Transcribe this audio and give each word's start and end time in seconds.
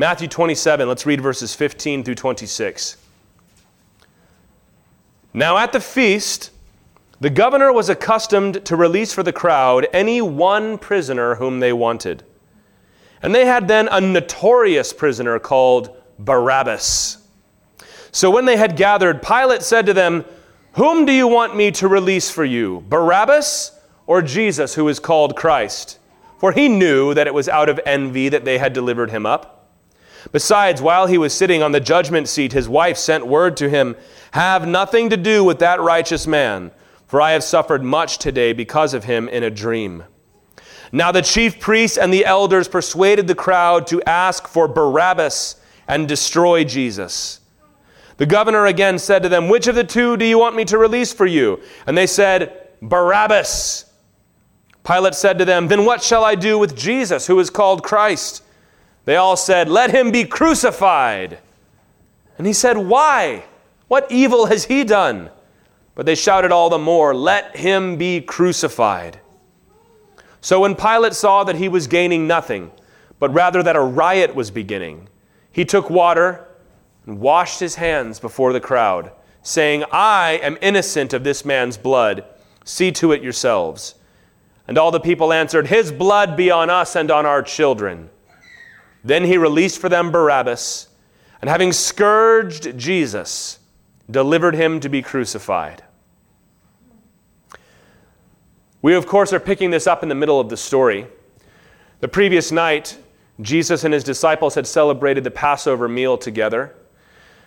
Matthew 0.00 0.28
27, 0.28 0.88
let's 0.88 1.04
read 1.04 1.20
verses 1.20 1.54
15 1.54 2.04
through 2.04 2.14
26. 2.14 2.96
Now 5.34 5.58
at 5.58 5.74
the 5.74 5.80
feast, 5.80 6.52
the 7.20 7.28
governor 7.28 7.70
was 7.70 7.90
accustomed 7.90 8.64
to 8.64 8.76
release 8.76 9.12
for 9.12 9.22
the 9.22 9.34
crowd 9.34 9.86
any 9.92 10.22
one 10.22 10.78
prisoner 10.78 11.34
whom 11.34 11.60
they 11.60 11.74
wanted. 11.74 12.24
And 13.20 13.34
they 13.34 13.44
had 13.44 13.68
then 13.68 13.88
a 13.92 14.00
notorious 14.00 14.94
prisoner 14.94 15.38
called 15.38 15.94
Barabbas. 16.18 17.18
So 18.10 18.30
when 18.30 18.46
they 18.46 18.56
had 18.56 18.78
gathered, 18.78 19.20
Pilate 19.20 19.62
said 19.62 19.84
to 19.84 19.92
them, 19.92 20.24
Whom 20.76 21.04
do 21.04 21.12
you 21.12 21.28
want 21.28 21.54
me 21.54 21.70
to 21.72 21.88
release 21.88 22.30
for 22.30 22.46
you, 22.46 22.86
Barabbas 22.88 23.78
or 24.06 24.22
Jesus, 24.22 24.76
who 24.76 24.88
is 24.88 24.98
called 24.98 25.36
Christ? 25.36 25.98
For 26.38 26.52
he 26.52 26.70
knew 26.70 27.12
that 27.12 27.26
it 27.26 27.34
was 27.34 27.50
out 27.50 27.68
of 27.68 27.78
envy 27.84 28.30
that 28.30 28.46
they 28.46 28.56
had 28.56 28.72
delivered 28.72 29.10
him 29.10 29.26
up. 29.26 29.58
Besides, 30.32 30.80
while 30.80 31.06
he 31.06 31.18
was 31.18 31.34
sitting 31.34 31.62
on 31.62 31.72
the 31.72 31.80
judgment 31.80 32.28
seat, 32.28 32.52
his 32.52 32.68
wife 32.68 32.96
sent 32.96 33.26
word 33.26 33.56
to 33.56 33.68
him, 33.68 33.96
Have 34.32 34.66
nothing 34.66 35.10
to 35.10 35.16
do 35.16 35.42
with 35.42 35.58
that 35.58 35.80
righteous 35.80 36.26
man, 36.26 36.70
for 37.06 37.20
I 37.20 37.32
have 37.32 37.42
suffered 37.42 37.82
much 37.82 38.18
today 38.18 38.52
because 38.52 38.94
of 38.94 39.04
him 39.04 39.28
in 39.28 39.42
a 39.42 39.50
dream. 39.50 40.04
Now 40.92 41.12
the 41.12 41.22
chief 41.22 41.60
priests 41.60 41.98
and 41.98 42.12
the 42.12 42.24
elders 42.24 42.68
persuaded 42.68 43.26
the 43.26 43.34
crowd 43.34 43.86
to 43.88 44.02
ask 44.02 44.46
for 44.46 44.68
Barabbas 44.68 45.56
and 45.88 46.06
destroy 46.08 46.64
Jesus. 46.64 47.40
The 48.16 48.26
governor 48.26 48.66
again 48.66 48.98
said 48.98 49.22
to 49.22 49.28
them, 49.28 49.48
Which 49.48 49.66
of 49.66 49.74
the 49.74 49.84
two 49.84 50.16
do 50.16 50.24
you 50.24 50.38
want 50.38 50.56
me 50.56 50.64
to 50.66 50.78
release 50.78 51.12
for 51.12 51.26
you? 51.26 51.60
And 51.86 51.96
they 51.96 52.06
said, 52.06 52.68
Barabbas. 52.82 53.86
Pilate 54.84 55.14
said 55.14 55.38
to 55.38 55.44
them, 55.44 55.68
Then 55.68 55.84
what 55.84 56.02
shall 56.02 56.24
I 56.24 56.34
do 56.34 56.58
with 56.58 56.76
Jesus, 56.76 57.26
who 57.26 57.38
is 57.40 57.50
called 57.50 57.82
Christ? 57.82 58.42
They 59.04 59.16
all 59.16 59.36
said, 59.36 59.68
Let 59.68 59.90
him 59.90 60.10
be 60.10 60.24
crucified. 60.24 61.38
And 62.38 62.46
he 62.46 62.52
said, 62.52 62.76
Why? 62.76 63.44
What 63.88 64.10
evil 64.10 64.46
has 64.46 64.66
he 64.66 64.84
done? 64.84 65.30
But 65.94 66.06
they 66.06 66.14
shouted 66.14 66.52
all 66.52 66.70
the 66.70 66.78
more, 66.78 67.14
Let 67.14 67.56
him 67.56 67.96
be 67.96 68.20
crucified. 68.20 69.20
So 70.40 70.60
when 70.60 70.74
Pilate 70.74 71.14
saw 71.14 71.44
that 71.44 71.56
he 71.56 71.68
was 71.68 71.86
gaining 71.86 72.26
nothing, 72.26 72.70
but 73.18 73.32
rather 73.34 73.62
that 73.62 73.76
a 73.76 73.80
riot 73.80 74.34
was 74.34 74.50
beginning, 74.50 75.08
he 75.52 75.64
took 75.64 75.90
water 75.90 76.46
and 77.06 77.20
washed 77.20 77.60
his 77.60 77.74
hands 77.74 78.18
before 78.18 78.52
the 78.52 78.60
crowd, 78.60 79.12
saying, 79.42 79.84
I 79.92 80.40
am 80.42 80.56
innocent 80.62 81.12
of 81.12 81.24
this 81.24 81.44
man's 81.44 81.76
blood. 81.76 82.24
See 82.64 82.92
to 82.92 83.12
it 83.12 83.22
yourselves. 83.22 83.96
And 84.68 84.78
all 84.78 84.90
the 84.90 85.00
people 85.00 85.32
answered, 85.32 85.66
His 85.66 85.90
blood 85.90 86.36
be 86.36 86.50
on 86.50 86.70
us 86.70 86.94
and 86.94 87.10
on 87.10 87.26
our 87.26 87.42
children. 87.42 88.08
Then 89.02 89.24
he 89.24 89.36
released 89.36 89.78
for 89.78 89.88
them 89.88 90.10
Barabbas, 90.10 90.88
and 91.40 91.48
having 91.48 91.72
scourged 91.72 92.76
Jesus, 92.76 93.58
delivered 94.10 94.54
him 94.54 94.80
to 94.80 94.88
be 94.88 95.02
crucified. 95.02 95.82
We, 98.82 98.94
of 98.94 99.06
course, 99.06 99.32
are 99.32 99.40
picking 99.40 99.70
this 99.70 99.86
up 99.86 100.02
in 100.02 100.08
the 100.08 100.14
middle 100.14 100.40
of 100.40 100.48
the 100.48 100.56
story. 100.56 101.06
The 102.00 102.08
previous 102.08 102.50
night, 102.50 102.98
Jesus 103.40 103.84
and 103.84 103.92
his 103.92 104.04
disciples 104.04 104.54
had 104.54 104.66
celebrated 104.66 105.24
the 105.24 105.30
Passover 105.30 105.88
meal 105.88 106.18
together, 106.18 106.74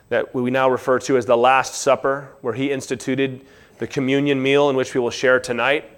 that 0.09 0.33
we 0.33 0.51
now 0.51 0.69
refer 0.69 0.99
to 0.99 1.17
as 1.17 1.25
the 1.25 1.37
Last 1.37 1.75
Supper, 1.75 2.29
where 2.41 2.53
he 2.53 2.71
instituted 2.71 3.41
the 3.79 3.87
communion 3.87 4.41
meal 4.41 4.69
in 4.69 4.75
which 4.75 4.93
we 4.93 4.99
will 4.99 5.09
share 5.09 5.39
tonight. 5.39 5.89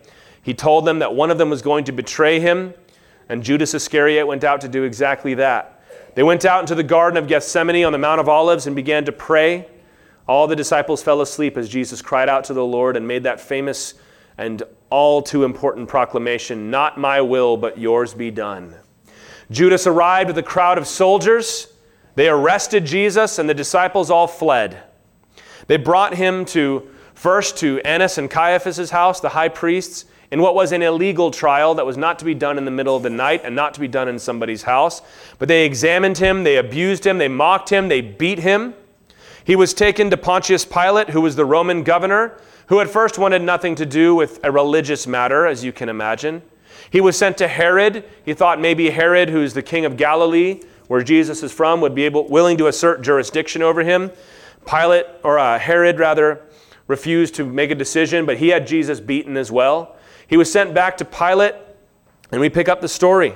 He 0.42 0.54
told 0.54 0.86
them 0.86 1.00
that 1.00 1.14
one 1.14 1.32
of 1.32 1.38
them 1.38 1.50
was 1.50 1.62
going 1.62 1.86
to 1.86 1.92
betray 1.92 2.40
him, 2.40 2.74
and 3.30 3.44
Judas 3.44 3.74
Iscariot 3.74 4.28
went 4.28 4.44
out 4.44 4.62
to 4.62 4.68
do 4.68 4.84
exactly 4.84 5.34
that. 5.36 5.82
They 6.16 6.24
went 6.24 6.46
out 6.46 6.62
into 6.62 6.76
the 6.76 6.84
Garden 6.84 7.18
of 7.18 7.28
Gethsemane 7.28 7.84
on 7.84 7.92
the 7.92 7.98
Mount 7.98 8.22
of 8.22 8.30
Olives 8.30 8.68
and 8.68 8.76
began 8.76 9.06
to 9.06 9.12
pray. 9.12 9.68
All 10.28 10.48
the 10.48 10.56
disciples 10.56 11.04
fell 11.04 11.22
asleep 11.22 11.58
as 11.58 11.70
Jesus 11.70 12.02
cried 12.02 12.30
out 12.30 12.46
to 12.46 12.54
the 12.54 12.66
Lord 12.66 12.96
and 12.96 13.08
made 13.08 13.24
that 13.24 13.40
famous 13.40 13.96
and 14.38 14.64
all 14.90 15.22
too 15.22 15.44
important 15.44 15.88
proclamation 15.88 16.70
Not 16.70 16.98
my 16.98 17.22
will, 17.22 17.58
but 17.58 17.78
yours 17.78 18.14
be 18.14 18.32
done. 18.32 18.76
Judas 19.52 19.86
arrived 19.86 20.28
with 20.28 20.38
a 20.38 20.44
crowd 20.44 20.78
of 20.78 20.88
soldiers. 20.88 21.68
They 22.16 22.30
arrested 22.30 22.86
Jesus, 22.86 23.38
and 23.38 23.50
the 23.50 23.54
disciples 23.54 24.10
all 24.10 24.28
fled. 24.28 24.82
They 25.68 25.78
brought 25.78 26.16
him 26.16 26.46
to 26.46 26.88
first 27.14 27.58
to 27.58 27.80
Annas 27.82 28.18
and 28.18 28.30
Caiaphas' 28.30 28.90
house, 28.90 29.20
the 29.20 29.30
high 29.30 29.50
priests 29.50 30.06
in 30.32 30.42
what 30.42 30.56
was 30.56 30.72
an 30.72 30.82
illegal 30.82 31.32
trial 31.32 31.76
that 31.76 31.86
was 31.86 31.98
not 31.98 32.20
to 32.20 32.26
be 32.26 32.34
done 32.34 32.58
in 32.58 32.66
the 32.66 32.72
middle 32.72 32.96
of 32.96 33.04
the 33.04 33.10
night 33.10 33.42
and 33.44 33.56
not 33.56 33.74
to 33.74 33.80
be 33.80 33.88
done 33.88 34.08
in 34.08 34.20
somebody's 34.20 34.64
house. 34.64 35.02
But 35.40 35.48
they 35.48 35.66
examined 35.66 36.18
him, 36.18 36.44
they 36.44 36.58
abused 36.58 37.06
him, 37.06 37.18
they 37.18 37.28
mocked 37.28 37.70
him, 37.70 37.88
they 37.88 38.02
beat 38.02 38.40
him. 38.40 38.74
He 39.44 39.56
was 39.56 39.74
taken 39.74 40.10
to 40.10 40.18
Pontius 40.18 40.66
Pilate, 40.66 41.12
who 41.12 41.22
was 41.22 41.36
the 41.36 41.46
Roman 41.46 41.84
governor, 41.84 42.40
who 42.68 42.80
at 42.80 42.90
first 42.90 43.20
wanted 43.20 43.44
nothing 43.44 43.76
to 43.76 43.86
do 43.86 44.16
with 44.16 44.40
a 44.44 44.52
religious 44.52 45.06
matter, 45.06 45.46
as 45.46 45.64
you 45.64 45.72
can 45.72 45.88
imagine. 45.88 46.42
He 46.90 47.00
was 47.00 47.18
sent 47.18 47.38
to 47.38 47.48
Herod. 47.48 48.04
He 48.24 48.34
thought 48.34 48.60
maybe 48.60 48.90
Herod, 48.90 49.30
who's 49.30 49.54
the 49.54 49.62
king 49.62 49.86
of 49.86 49.98
Galilee, 49.98 50.62
where 50.88 51.04
Jesus 51.04 51.44
is 51.44 51.52
from, 51.52 51.82
would 51.82 51.94
be 51.94 52.04
able, 52.04 52.28
willing 52.28 52.58
to 52.58 52.68
assert 52.68 53.02
jurisdiction 53.02 53.62
over 53.62 53.84
him. 53.84 54.12
Pilate, 54.68 55.06
or 55.24 55.38
uh, 55.38 55.60
Herod 55.60 56.00
rather, 56.00 56.42
refused 56.88 57.36
to 57.36 57.46
make 57.46 57.72
a 57.72 57.76
decision, 57.76 58.26
but 58.26 58.38
he 58.38 58.50
had 58.50 58.66
Jesus 58.66 59.00
beaten 59.00 59.38
as 59.38 59.52
well. 59.52 59.96
He 60.28 60.38
was 60.38 60.52
sent 60.52 60.74
back 60.74 60.98
to 60.98 61.06
Pilate, 61.06 61.56
and 62.32 62.42
we 62.42 62.50
pick 62.50 62.68
up 62.70 62.82
the 62.82 62.88
story. 62.88 63.36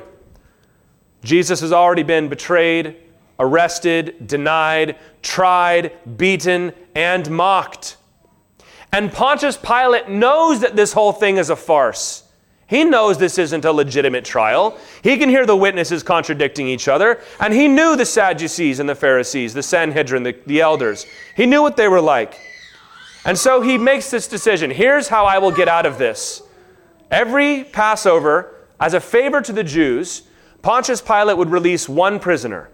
Jesus 1.24 1.60
has 1.62 1.72
already 1.72 2.04
been 2.04 2.30
betrayed, 2.30 2.96
arrested, 3.40 4.28
denied, 4.28 4.98
tried, 5.22 5.92
beaten, 6.18 6.74
and 6.96 7.30
mocked. 7.30 7.98
And 8.92 9.12
Pontius 9.12 9.58
Pilate 9.58 10.10
knows 10.10 10.62
that 10.62 10.76
this 10.76 10.94
whole 10.94 11.12
thing 11.12 11.38
is 11.38 11.50
a 11.50 11.56
farce. 11.56 12.24
He 12.68 12.84
knows 12.84 13.18
this 13.18 13.40
isn't 13.40 13.66
a 13.66 13.72
legitimate 13.72 14.26
trial. 14.26 14.78
He 15.04 15.18
can 15.18 15.28
hear 15.28 15.46
the 15.46 15.56
witnesses 15.56 16.04
contradicting 16.04 16.68
each 16.68 16.88
other. 16.88 17.20
And 17.40 17.52
he 17.52 17.68
knew 17.68 17.96
the 17.96 18.06
Sadducees 18.06 18.80
and 18.80 18.88
the 18.88 18.96
Pharisees, 18.96 19.56
the 19.56 19.64
Sanhedrin, 19.64 20.22
the, 20.22 20.38
the 20.46 20.62
elders. 20.62 21.08
He 21.36 21.48
knew 21.48 21.64
what 21.64 21.78
they 21.78 21.88
were 21.88 22.02
like. 22.02 22.40
And 23.26 23.38
so 23.38 23.62
he 23.62 23.78
makes 23.80 24.12
this 24.12 24.28
decision 24.28 24.70
here's 24.70 25.08
how 25.08 25.26
I 25.26 25.40
will 25.40 25.52
get 25.52 25.68
out 25.68 25.88
of 25.88 25.98
this. 25.98 26.44
Every 27.12 27.64
Passover, 27.64 28.56
as 28.80 28.94
a 28.94 29.00
favor 29.00 29.42
to 29.42 29.52
the 29.52 29.64
Jews, 29.64 30.24
Pontius 30.62 31.02
Pilate 31.02 31.38
would 31.38 31.50
release 31.50 31.90
one 31.90 32.20
prisoner. 32.20 32.70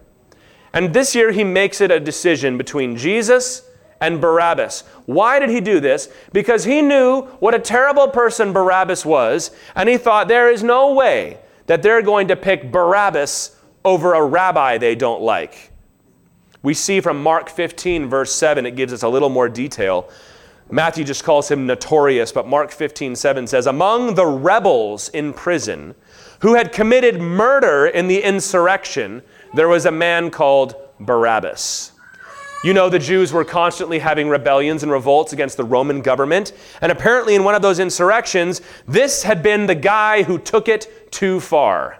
And 0.74 0.94
this 0.94 1.16
year 1.16 1.32
he 1.32 1.44
makes 1.44 1.80
it 1.80 1.92
a 1.92 2.00
decision 2.00 2.58
between 2.58 2.98
Jesus 2.98 3.64
and 4.02 4.20
Barabbas. 4.20 4.82
Why 5.06 5.40
did 5.40 5.50
he 5.50 5.62
do 5.62 5.80
this? 5.80 6.10
Because 6.34 6.66
he 6.66 6.82
knew 6.82 7.22
what 7.40 7.56
a 7.56 7.60
terrible 7.60 8.10
person 8.10 8.52
Barabbas 8.52 9.06
was, 9.06 9.52
and 9.76 9.88
he 9.88 9.98
thought 9.98 10.28
there 10.28 10.52
is 10.52 10.64
no 10.64 10.94
way 10.94 11.40
that 11.68 11.82
they're 11.82 12.02
going 12.02 12.28
to 12.28 12.36
pick 12.36 12.72
Barabbas 12.72 13.56
over 13.84 14.14
a 14.14 14.24
rabbi 14.24 14.78
they 14.78 14.96
don't 14.96 15.22
like. 15.22 15.72
We 16.62 16.74
see 16.74 17.00
from 17.00 17.22
Mark 17.22 17.50
15, 17.50 18.10
verse 18.10 18.34
7, 18.34 18.66
it 18.66 18.76
gives 18.76 18.92
us 18.92 19.04
a 19.04 19.10
little 19.10 19.30
more 19.30 19.48
detail. 19.48 20.10
Matthew 20.72 21.04
just 21.04 21.24
calls 21.24 21.50
him 21.50 21.68
notorious, 21.68 22.32
but 22.32 22.48
Mark 22.48 22.72
15, 22.72 23.16
7 23.16 23.48
says, 23.48 23.68
Among 23.68 24.16
the 24.16 24.26
rebels 24.26 25.10
in 25.10 25.32
prison 25.32 25.94
who 26.40 26.56
had 26.56 26.72
committed 26.72 27.22
murder 27.22 27.86
in 27.86 28.08
the 28.08 28.22
insurrection, 28.24 29.22
there 29.54 29.68
was 29.68 29.86
a 29.86 29.92
man 29.92 30.32
called 30.32 30.76
Barabbas. 31.00 31.92
You 32.64 32.74
know, 32.74 32.90
the 32.90 32.98
Jews 32.98 33.32
were 33.32 33.46
constantly 33.46 34.00
having 34.00 34.28
rebellions 34.28 34.82
and 34.82 34.92
revolts 34.92 35.34
against 35.34 35.56
the 35.56 35.64
Roman 35.64 36.02
government. 36.02 36.52
And 36.82 36.92
apparently, 36.92 37.36
in 37.36 37.44
one 37.44 37.54
of 37.54 37.62
those 37.62 37.78
insurrections, 37.78 38.62
this 38.88 39.22
had 39.22 39.44
been 39.44 39.68
the 39.68 39.76
guy 39.76 40.24
who 40.24 40.40
took 40.40 40.68
it 40.68 41.12
too 41.12 41.40
far. 41.40 42.00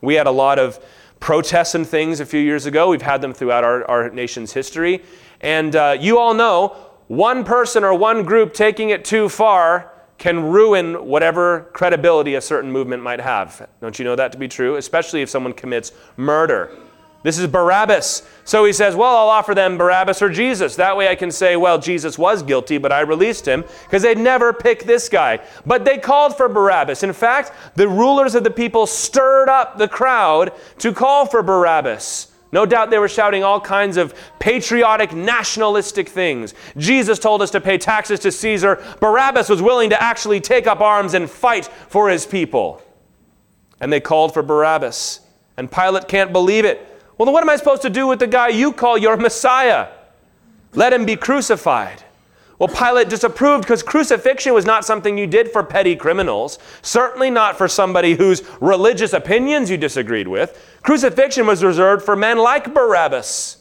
We 0.00 0.14
had 0.14 0.28
a 0.28 0.30
lot 0.30 0.60
of 0.60 0.78
protests 1.18 1.74
and 1.74 1.84
things 1.84 2.20
a 2.20 2.26
few 2.26 2.38
years 2.38 2.66
ago. 2.66 2.88
We've 2.88 3.02
had 3.02 3.20
them 3.20 3.32
throughout 3.32 3.64
our, 3.64 3.84
our 3.90 4.10
nation's 4.10 4.52
history. 4.52 5.02
And 5.40 5.74
uh, 5.74 5.96
you 5.98 6.18
all 6.18 6.34
know 6.34 6.76
one 7.08 7.44
person 7.44 7.84
or 7.84 7.94
one 7.94 8.24
group 8.24 8.52
taking 8.52 8.90
it 8.90 9.04
too 9.04 9.28
far 9.28 9.92
can 10.18 10.42
ruin 10.42 11.06
whatever 11.06 11.68
credibility 11.72 12.34
a 12.34 12.40
certain 12.40 12.72
movement 12.72 13.02
might 13.02 13.20
have. 13.20 13.68
Don't 13.80 13.98
you 13.98 14.04
know 14.04 14.16
that 14.16 14.32
to 14.32 14.38
be 14.38 14.48
true? 14.48 14.76
Especially 14.76 15.22
if 15.22 15.28
someone 15.28 15.52
commits 15.52 15.92
murder. 16.16 16.70
This 17.22 17.38
is 17.38 17.48
Barabbas. 17.48 18.22
So 18.44 18.64
he 18.64 18.72
says, 18.72 18.94
Well, 18.94 19.16
I'll 19.16 19.28
offer 19.28 19.52
them 19.52 19.76
Barabbas 19.76 20.22
or 20.22 20.28
Jesus. 20.28 20.76
That 20.76 20.96
way 20.96 21.08
I 21.08 21.16
can 21.16 21.32
say, 21.32 21.56
Well, 21.56 21.78
Jesus 21.78 22.16
was 22.16 22.42
guilty, 22.42 22.78
but 22.78 22.92
I 22.92 23.00
released 23.00 23.46
him, 23.46 23.64
because 23.82 24.02
they'd 24.02 24.16
never 24.16 24.52
pick 24.52 24.84
this 24.84 25.08
guy. 25.08 25.40
But 25.66 25.84
they 25.84 25.98
called 25.98 26.36
for 26.36 26.48
Barabbas. 26.48 27.02
In 27.02 27.12
fact, 27.12 27.52
the 27.74 27.88
rulers 27.88 28.36
of 28.36 28.44
the 28.44 28.50
people 28.50 28.86
stirred 28.86 29.48
up 29.48 29.76
the 29.76 29.88
crowd 29.88 30.52
to 30.78 30.92
call 30.92 31.26
for 31.26 31.42
Barabbas. 31.42 32.28
No 32.52 32.64
doubt 32.64 32.90
they 32.90 32.98
were 32.98 33.08
shouting 33.08 33.42
all 33.42 33.60
kinds 33.60 33.96
of 33.96 34.14
patriotic, 34.38 35.12
nationalistic 35.12 36.08
things. 36.08 36.54
Jesus 36.76 37.18
told 37.18 37.42
us 37.42 37.50
to 37.50 37.60
pay 37.60 37.76
taxes 37.76 38.20
to 38.20 38.32
Caesar. 38.32 38.82
Barabbas 39.00 39.48
was 39.48 39.60
willing 39.60 39.90
to 39.90 40.02
actually 40.02 40.40
take 40.40 40.66
up 40.66 40.80
arms 40.80 41.14
and 41.14 41.28
fight 41.28 41.66
for 41.88 42.08
his 42.08 42.24
people. 42.24 42.82
And 43.80 43.92
they 43.92 44.00
called 44.00 44.32
for 44.32 44.42
Barabbas. 44.42 45.20
And 45.56 45.70
Pilate 45.70 46.08
can't 46.08 46.32
believe 46.32 46.64
it. 46.64 46.86
Well, 47.18 47.26
then 47.26 47.32
what 47.32 47.42
am 47.42 47.50
I 47.50 47.56
supposed 47.56 47.82
to 47.82 47.90
do 47.90 48.06
with 48.06 48.20
the 48.20 48.26
guy 48.26 48.48
you 48.48 48.72
call 48.72 48.96
your 48.96 49.16
Messiah? 49.16 49.88
Let 50.74 50.92
him 50.92 51.04
be 51.04 51.16
crucified. 51.16 52.02
Well, 52.58 52.68
Pilate 52.68 53.10
disapproved 53.10 53.64
because 53.64 53.82
crucifixion 53.82 54.54
was 54.54 54.64
not 54.64 54.84
something 54.84 55.18
you 55.18 55.26
did 55.26 55.50
for 55.50 55.62
petty 55.62 55.94
criminals, 55.94 56.58
certainly 56.80 57.30
not 57.30 57.58
for 57.58 57.68
somebody 57.68 58.14
whose 58.14 58.42
religious 58.60 59.12
opinions 59.12 59.70
you 59.70 59.76
disagreed 59.76 60.26
with. 60.26 60.58
Crucifixion 60.82 61.46
was 61.46 61.62
reserved 61.62 62.04
for 62.04 62.16
men 62.16 62.38
like 62.38 62.72
Barabbas. 62.72 63.58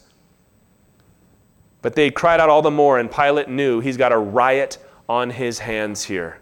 But 1.81 1.95
they 1.95 2.09
cried 2.09 2.39
out 2.39 2.49
all 2.49 2.61
the 2.61 2.71
more, 2.71 2.97
and 2.97 3.11
Pilate 3.11 3.49
knew 3.49 3.81
he's 3.81 3.97
got 3.97 4.11
a 4.11 4.17
riot 4.17 4.77
on 5.09 5.29
his 5.29 5.59
hands 5.59 6.05
here. 6.05 6.39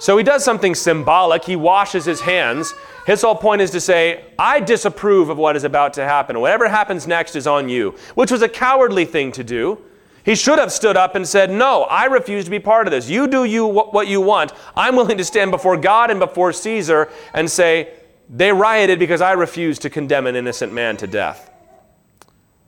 So 0.00 0.16
he 0.16 0.24
does 0.24 0.44
something 0.44 0.74
symbolic. 0.74 1.44
He 1.44 1.56
washes 1.56 2.04
his 2.04 2.20
hands. 2.20 2.74
His 3.06 3.22
whole 3.22 3.34
point 3.34 3.62
is 3.62 3.70
to 3.70 3.80
say, 3.80 4.24
I 4.38 4.60
disapprove 4.60 5.28
of 5.28 5.38
what 5.38 5.56
is 5.56 5.64
about 5.64 5.94
to 5.94 6.04
happen. 6.04 6.38
Whatever 6.40 6.68
happens 6.68 7.06
next 7.06 7.34
is 7.34 7.46
on 7.46 7.68
you, 7.68 7.96
which 8.14 8.30
was 8.30 8.42
a 8.42 8.48
cowardly 8.48 9.04
thing 9.04 9.32
to 9.32 9.42
do. 9.42 9.82
He 10.24 10.34
should 10.34 10.58
have 10.58 10.72
stood 10.72 10.96
up 10.96 11.14
and 11.14 11.26
said, 11.26 11.50
No, 11.50 11.84
I 11.84 12.04
refuse 12.04 12.44
to 12.44 12.50
be 12.50 12.58
part 12.58 12.86
of 12.86 12.90
this. 12.90 13.08
You 13.08 13.26
do 13.26 13.44
you 13.44 13.66
what 13.66 14.08
you 14.08 14.20
want. 14.20 14.52
I'm 14.76 14.96
willing 14.96 15.18
to 15.18 15.24
stand 15.24 15.50
before 15.50 15.76
God 15.76 16.10
and 16.10 16.20
before 16.20 16.52
Caesar 16.52 17.08
and 17.34 17.50
say, 17.50 17.94
They 18.28 18.52
rioted 18.52 18.98
because 18.98 19.20
I 19.20 19.32
refused 19.32 19.82
to 19.82 19.90
condemn 19.90 20.26
an 20.26 20.36
innocent 20.36 20.72
man 20.72 20.96
to 20.98 21.06
death. 21.06 21.50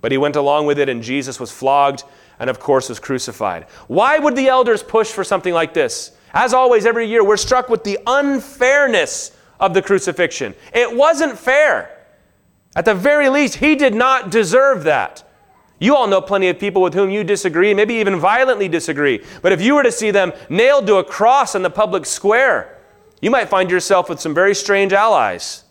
But 0.00 0.12
he 0.12 0.18
went 0.18 0.36
along 0.36 0.66
with 0.66 0.78
it, 0.78 0.88
and 0.88 1.02
Jesus 1.02 1.38
was 1.38 1.50
flogged 1.52 2.04
and, 2.38 2.48
of 2.48 2.58
course, 2.58 2.88
was 2.88 2.98
crucified. 2.98 3.64
Why 3.86 4.18
would 4.18 4.34
the 4.34 4.48
elders 4.48 4.82
push 4.82 5.10
for 5.10 5.24
something 5.24 5.52
like 5.52 5.74
this? 5.74 6.12
As 6.32 6.54
always, 6.54 6.86
every 6.86 7.06
year, 7.06 7.22
we're 7.22 7.36
struck 7.36 7.68
with 7.68 7.84
the 7.84 7.98
unfairness 8.06 9.36
of 9.58 9.74
the 9.74 9.82
crucifixion. 9.82 10.54
It 10.72 10.96
wasn't 10.96 11.38
fair. 11.38 11.96
At 12.74 12.84
the 12.84 12.94
very 12.94 13.28
least, 13.28 13.56
he 13.56 13.74
did 13.74 13.94
not 13.94 14.30
deserve 14.30 14.84
that. 14.84 15.24
You 15.80 15.96
all 15.96 16.06
know 16.06 16.20
plenty 16.20 16.48
of 16.48 16.58
people 16.58 16.82
with 16.82 16.92
whom 16.92 17.08
you 17.08 17.24
disagree, 17.24 17.72
maybe 17.72 17.94
even 17.94 18.20
violently 18.20 18.68
disagree. 18.68 19.24
But 19.40 19.52
if 19.52 19.62
you 19.62 19.74
were 19.74 19.82
to 19.82 19.90
see 19.90 20.10
them 20.10 20.32
nailed 20.50 20.86
to 20.86 20.96
a 20.96 21.04
cross 21.04 21.54
in 21.54 21.62
the 21.62 21.70
public 21.70 22.04
square, 22.04 22.78
you 23.22 23.30
might 23.30 23.48
find 23.48 23.70
yourself 23.70 24.08
with 24.08 24.20
some 24.20 24.34
very 24.34 24.54
strange 24.54 24.92
allies. 24.92 25.64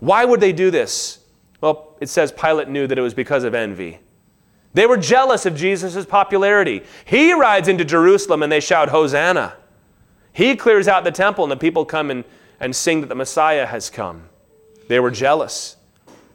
Why 0.00 0.24
would 0.24 0.40
they 0.40 0.52
do 0.52 0.72
this? 0.72 1.20
Well, 1.60 1.96
it 2.00 2.08
says 2.08 2.32
Pilate 2.32 2.68
knew 2.68 2.88
that 2.88 2.98
it 2.98 3.02
was 3.02 3.14
because 3.14 3.44
of 3.44 3.54
envy. 3.54 4.00
They 4.74 4.86
were 4.86 4.96
jealous 4.96 5.46
of 5.46 5.56
Jesus' 5.56 6.04
popularity. 6.04 6.82
He 7.04 7.32
rides 7.32 7.68
into 7.68 7.84
Jerusalem 7.84 8.42
and 8.42 8.50
they 8.50 8.60
shout, 8.60 8.90
Hosanna. 8.90 9.56
He 10.32 10.56
clears 10.56 10.86
out 10.86 11.04
the 11.04 11.10
temple 11.10 11.44
and 11.44 11.50
the 11.50 11.56
people 11.56 11.84
come 11.84 12.10
and, 12.10 12.24
and 12.60 12.74
sing 12.74 13.00
that 13.00 13.08
the 13.08 13.14
Messiah 13.14 13.66
has 13.66 13.88
come. 13.88 14.28
They 14.88 15.00
were 15.00 15.10
jealous. 15.10 15.76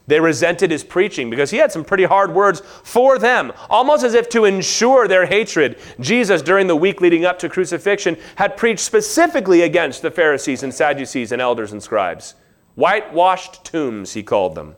They 0.05 0.19
resented 0.19 0.69
his 0.69 0.83
preaching 0.83 1.29
because 1.29 1.51
he 1.51 1.57
had 1.57 1.71
some 1.71 1.85
pretty 1.85 2.03
hard 2.03 2.33
words 2.33 2.61
for 2.83 3.17
them, 3.17 3.53
almost 3.69 4.03
as 4.03 4.13
if 4.13 4.27
to 4.29 4.45
ensure 4.45 5.07
their 5.07 5.25
hatred. 5.25 5.79
Jesus, 6.00 6.41
during 6.41 6.67
the 6.67 6.75
week 6.75 7.00
leading 7.00 7.23
up 7.23 7.39
to 7.39 7.50
crucifixion, 7.50 8.17
had 8.35 8.57
preached 8.57 8.81
specifically 8.81 9.61
against 9.61 10.01
the 10.01 10.11
Pharisees 10.11 10.61
and 10.61 10.73
Sadducees 10.73 11.31
and 11.31 11.41
elders 11.41 11.71
and 11.71 11.81
scribes. 11.81 12.35
Whitewashed 12.75 13.63
tombs, 13.63 14.13
he 14.13 14.23
called 14.23 14.55
them. 14.55 14.75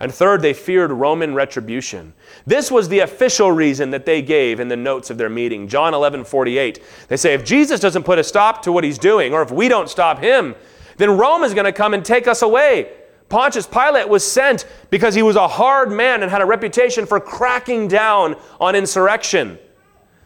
And 0.00 0.12
third, 0.12 0.42
they 0.42 0.52
feared 0.52 0.90
Roman 0.90 1.32
retribution. 1.32 2.12
This 2.44 2.72
was 2.72 2.88
the 2.88 3.00
official 3.00 3.52
reason 3.52 3.90
that 3.90 4.04
they 4.04 4.20
gave 4.20 4.58
in 4.58 4.66
the 4.66 4.76
notes 4.76 5.10
of 5.10 5.18
their 5.18 5.28
meeting. 5.28 5.68
John 5.68 5.94
11 5.94 6.24
48. 6.24 6.82
They 7.06 7.16
say, 7.16 7.34
if 7.34 7.44
Jesus 7.44 7.78
doesn't 7.78 8.02
put 8.02 8.18
a 8.18 8.24
stop 8.24 8.62
to 8.62 8.72
what 8.72 8.82
he's 8.82 8.98
doing, 8.98 9.32
or 9.32 9.42
if 9.42 9.52
we 9.52 9.68
don't 9.68 9.88
stop 9.88 10.18
him, 10.18 10.56
then 10.96 11.16
Rome 11.16 11.44
is 11.44 11.54
going 11.54 11.66
to 11.66 11.72
come 11.72 11.94
and 11.94 12.04
take 12.04 12.26
us 12.26 12.42
away. 12.42 12.90
Pontius 13.32 13.66
Pilate 13.66 14.10
was 14.10 14.30
sent 14.30 14.66
because 14.90 15.14
he 15.14 15.22
was 15.22 15.36
a 15.36 15.48
hard 15.48 15.90
man 15.90 16.22
and 16.22 16.30
had 16.30 16.42
a 16.42 16.44
reputation 16.44 17.06
for 17.06 17.18
cracking 17.18 17.88
down 17.88 18.36
on 18.60 18.76
insurrection. 18.76 19.58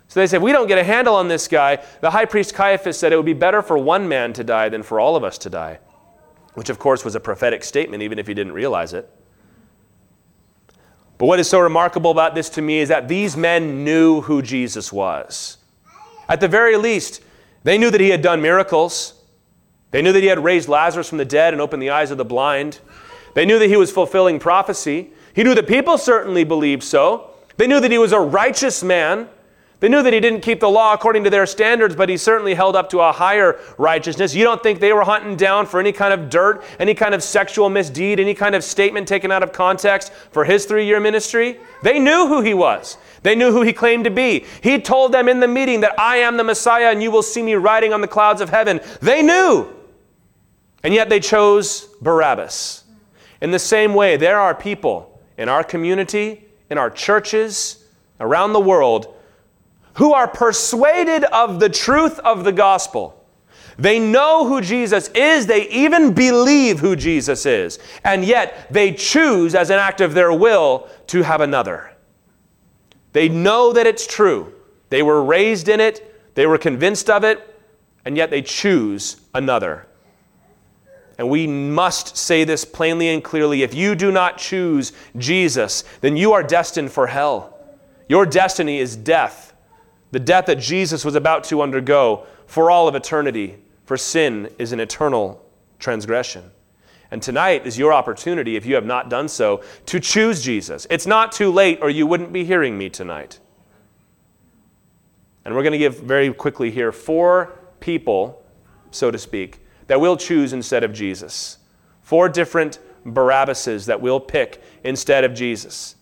So 0.08 0.19
they 0.19 0.26
said, 0.26 0.43
We 0.43 0.50
don't 0.50 0.67
get 0.67 0.76
a 0.76 0.82
handle 0.82 1.14
on 1.14 1.29
this 1.29 1.47
guy. 1.47 1.85
The 2.00 2.11
high 2.11 2.25
priest 2.25 2.53
Caiaphas 2.53 2.99
said 2.99 3.12
it 3.12 3.17
would 3.17 3.25
be 3.25 3.32
better 3.32 3.62
for 3.62 3.79
one 3.79 4.08
man 4.08 4.32
to 4.32 4.43
die 4.43 4.70
than 4.70 4.82
for 4.82 4.99
all 4.99 5.14
of 5.14 5.23
us 5.23 5.38
to 5.38 5.50
die, 5.50 5.79
which 6.55 6.69
of 6.69 6.81
course 6.81 7.05
was 7.05 7.14
a 7.14 7.20
prophetic 7.20 7.62
statement, 7.62 8.03
even 8.03 8.19
if 8.19 8.26
he 8.26 8.35
didn't 8.35 8.55
realize 8.55 8.93
it. 8.93 9.08
But 11.17 11.26
what 11.26 11.38
is 11.38 11.49
so 11.49 11.61
remarkable 11.61 12.11
about 12.11 12.35
this 12.35 12.49
to 12.50 12.61
me 12.61 12.81
is 12.81 12.88
that 12.88 13.06
these 13.06 13.37
men 13.37 13.85
knew 13.85 14.23
who 14.23 14.43
Jesus 14.43 14.93
was. 14.93 15.58
At 16.29 16.41
the 16.41 16.49
very 16.49 16.76
least, 16.76 17.23
they 17.62 17.79
knew 17.79 17.93
that 17.93 18.00
he 18.00 18.11
had 18.11 18.20
done 18.20 18.43
miracles. 18.43 19.14
They 19.93 20.03
knew 20.03 20.12
that 20.12 20.25
he 20.25 20.29
had 20.29 20.43
raised 20.43 20.69
Lazarus 20.69 21.08
from 21.08 21.19
the 21.19 21.25
dead 21.25 21.55
and 21.55 21.62
opened 21.62 21.81
the 21.81 21.91
eyes 21.91 22.11
of 22.11 22.19
the 22.19 22.25
blind. 22.25 22.81
They 23.37 23.44
knew 23.44 23.59
that 23.59 23.69
he 23.69 23.77
was 23.77 23.93
fulfilling 23.93 24.38
prophecy. 24.38 25.11
He 25.35 25.43
knew 25.43 25.55
that 25.56 25.67
people 25.69 25.99
certainly 25.99 26.43
believed 26.43 26.83
so. 26.83 27.33
They 27.59 27.67
knew 27.67 27.81
that 27.81 27.91
he 27.91 27.99
was 27.99 28.12
a 28.12 28.19
righteous 28.19 28.83
man. 28.83 29.29
They 29.81 29.91
knew 29.91 30.03
that 30.03 30.15
he 30.15 30.21
didn't 30.21 30.41
keep 30.41 30.61
the 30.61 30.71
law 30.71 30.94
according 30.94 31.23
to 31.25 31.29
their 31.29 31.44
standards, 31.44 31.94
but 31.94 32.09
he 32.09 32.17
certainly 32.17 32.55
held 32.55 32.77
up 32.77 32.88
to 32.91 33.00
a 33.00 33.12
higher 33.12 33.61
righteousness. 33.77 34.35
You 34.35 34.44
don't 34.44 34.62
think 34.62 34.81
they 34.81 34.94
were 34.94 35.05
hunting 35.05 35.37
down 35.37 35.67
for 35.67 35.79
any 35.79 35.93
kind 35.93 36.15
of 36.15 36.31
dirt, 36.31 36.65
any 36.79 36.94
kind 36.94 37.15
of 37.15 37.23
sexual 37.23 37.69
misdeed, 37.69 38.19
any 38.19 38.33
kind 38.33 38.55
of 38.55 38.65
statement 38.65 39.06
taken 39.06 39.31
out 39.31 39.43
of 39.43 39.53
context 39.53 40.15
for 40.31 40.47
his 40.47 40.65
three 40.65 40.87
year 40.87 40.99
ministry? 40.99 41.61
They 41.82 41.99
knew 41.99 42.29
who 42.29 42.41
he 42.41 42.55
was. 42.55 42.97
They 43.21 43.35
knew 43.35 43.53
who 43.53 43.61
he 43.61 43.75
claimed 43.75 44.05
to 44.05 44.11
be. 44.11 44.47
He 44.62 44.81
told 44.81 45.12
them 45.12 45.29
in 45.29 45.41
the 45.41 45.49
meeting 45.49 45.81
that 45.81 46.00
I 46.00 46.17
am 46.17 46.39
the 46.39 46.44
Messiah 46.44 46.87
and 46.87 47.03
you 47.03 47.11
will 47.11 47.23
see 47.23 47.43
me 47.43 47.53
riding 47.56 47.93
on 47.93 48.00
the 48.00 48.09
clouds 48.09 48.41
of 48.41 48.49
heaven. 48.49 48.81
They 49.03 49.21
knew. 49.21 49.69
And 50.82 50.94
yet 50.94 51.11
they 51.11 51.21
chose 51.21 51.87
Barabbas. 52.00 52.85
In 53.41 53.50
the 53.50 53.59
same 53.59 53.94
way, 53.94 54.17
there 54.17 54.38
are 54.38 54.55
people 54.55 55.21
in 55.37 55.49
our 55.49 55.62
community, 55.62 56.47
in 56.71 56.79
our 56.79 56.91
churches, 56.91 57.85
around 58.21 58.53
the 58.53 58.61
world 58.61 59.15
who 59.94 60.12
are 60.12 60.29
persuaded 60.29 61.25
of 61.25 61.59
the 61.59 61.69
truth 61.69 62.19
of 62.21 62.44
the 62.44 62.53
gospel. 62.53 63.25
They 63.79 63.99
know 63.99 64.47
who 64.47 64.61
Jesus 64.61 65.09
is, 65.09 65.47
they 65.47 65.69
even 65.69 66.15
believe 66.15 66.81
who 66.81 66.97
Jesus 66.97 67.44
is, 67.44 67.79
and 68.05 68.25
yet 68.25 68.69
they 68.71 68.93
choose, 68.93 69.55
as 69.55 69.71
an 69.71 69.79
act 69.79 70.00
of 70.00 70.15
their 70.15 70.32
will, 70.32 70.89
to 71.09 71.23
have 71.23 71.41
another. 71.41 71.94
They 73.12 73.29
know 73.29 73.73
that 73.73 73.87
it's 73.87 74.06
true. 74.06 74.53
They 74.89 75.03
were 75.03 75.23
raised 75.23 75.69
in 75.69 75.81
it, 75.81 76.35
they 76.35 76.47
were 76.47 76.59
convinced 76.59 77.11
of 77.11 77.25
it, 77.25 77.55
and 78.05 78.17
yet 78.17 78.31
they 78.31 78.43
choose 78.43 79.21
another. 79.35 79.87
And 81.19 81.31
we 81.31 81.47
must 81.47 82.17
say 82.17 82.45
this 82.45 82.65
plainly 82.65 83.09
and 83.09 83.25
clearly. 83.25 83.63
If 83.63 83.75
you 83.75 83.95
do 83.95 84.13
not 84.13 84.37
choose 84.39 84.93
Jesus, 85.17 85.85
then 86.01 86.17
you 86.17 86.32
are 86.32 86.43
destined 86.43 86.93
for 86.93 87.06
hell. 87.06 87.58
Your 88.08 88.27
destiny 88.27 88.79
is 88.79 88.96
death 88.96 89.55
the 90.17 90.20
death 90.20 90.46
that 90.46 90.58
Jesus 90.58 91.05
was 91.05 91.15
about 91.15 91.44
to 91.44 91.63
undergo 91.63 92.27
for 92.46 92.70
all 92.70 92.89
of 92.89 92.94
eternity, 92.94 93.58
for 93.85 93.96
sin 93.96 94.49
is 94.58 94.73
an 94.73 94.81
eternal 94.81 95.44
transgression. 95.79 96.51
And 97.11 97.23
tonight 97.23 97.67
is 97.67 97.79
your 97.79 97.93
opportunity, 97.93 98.56
if 98.56 98.67
you 98.67 98.75
have 98.77 98.87
not 98.87 99.11
done 99.11 99.29
so, 99.29 99.63
to 99.87 100.01
choose 100.01 100.43
Jesus. 100.43 100.87
It's 100.91 101.06
not 101.06 101.32
too 101.32 101.53
late, 101.53 101.81
or 101.82 101.91
you 101.91 102.06
wouldn't 102.06 102.32
be 102.32 102.44
hearing 102.44 102.79
me 102.79 102.89
tonight. 102.89 103.39
And 105.44 105.55
we're 105.55 105.63
going 105.63 105.73
to 105.73 105.79
give 105.79 106.01
very 106.01 106.32
quickly 106.32 106.70
here 106.70 106.93
four 106.93 107.53
people, 107.79 108.43
so 108.91 109.11
to 109.11 109.19
speak, 109.19 109.61
that 109.86 110.00
we'll 110.00 110.16
choose 110.16 110.52
instead 110.52 110.84
of 110.84 110.93
Jesus. 110.93 111.58
Four 112.02 112.28
different 112.28 112.78
Barabbases 113.05 113.86
that 113.86 114.00
we'll 114.00 114.20
pick 114.20 114.62
instead 114.82 115.24
of 115.24 115.32
Jesus. 115.32 115.94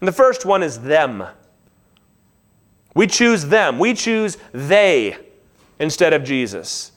And 0.00 0.08
the 0.08 0.12
first 0.12 0.44
one 0.44 0.62
is 0.62 0.80
them. 0.80 1.24
We 2.94 3.06
choose 3.06 3.46
them. 3.46 3.78
We 3.78 3.94
choose 3.94 4.38
they 4.52 5.16
instead 5.78 6.12
of 6.12 6.24
Jesus. 6.24 6.92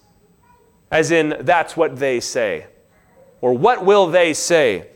As 0.89 1.11
in, 1.11 1.37
that's 1.41 1.77
what 1.77 1.97
they 1.97 2.19
say. 2.19 2.65
Or 3.39 3.53
what 3.53 3.85
will 3.85 4.07
they 4.07 4.33
say? 4.33 4.87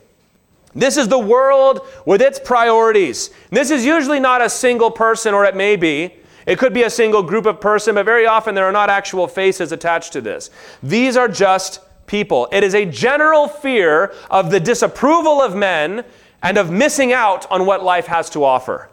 This 0.74 0.98
is 0.98 1.08
the 1.08 1.20
world 1.20 1.88
with 2.06 2.22
its 2.22 2.40
priorities. 2.40 3.30
This 3.50 3.72
is 3.72 3.86
usually 3.86 4.20
not 4.20 4.42
a 4.42 4.50
single 4.50 4.92
person, 4.92 5.34
or 5.34 5.46
it 5.46 5.56
may 5.56 5.76
be. 5.76 6.16
It 6.46 6.60
could 6.60 6.74
be 6.74 6.84
a 6.84 6.90
single 6.90 7.24
group 7.24 7.46
of 7.46 7.60
person, 7.60 7.96
but 7.96 8.06
very 8.06 8.26
often 8.26 8.56
there 8.56 8.66
are 8.66 8.72
not 8.72 8.90
actual 8.90 9.28
faces 9.28 9.72
attached 9.72 10.14
to 10.14 10.22
this. 10.22 10.52
These 10.84 11.18
are 11.18 11.28
just 11.28 11.80
people. 12.08 12.48
It 12.52 12.64
is 12.64 12.76
a 12.76 12.86
general 12.86 13.48
fear 13.48 14.14
of 14.30 14.52
the 14.52 14.60
disapproval 14.60 15.42
of 15.42 15.56
men 15.56 16.06
and 16.44 16.58
of 16.58 16.70
missing 16.70 17.12
out 17.12 17.50
on 17.52 17.66
what 17.66 17.84
life 17.84 18.06
has 18.06 18.30
to 18.32 18.44
offer. 18.44 18.90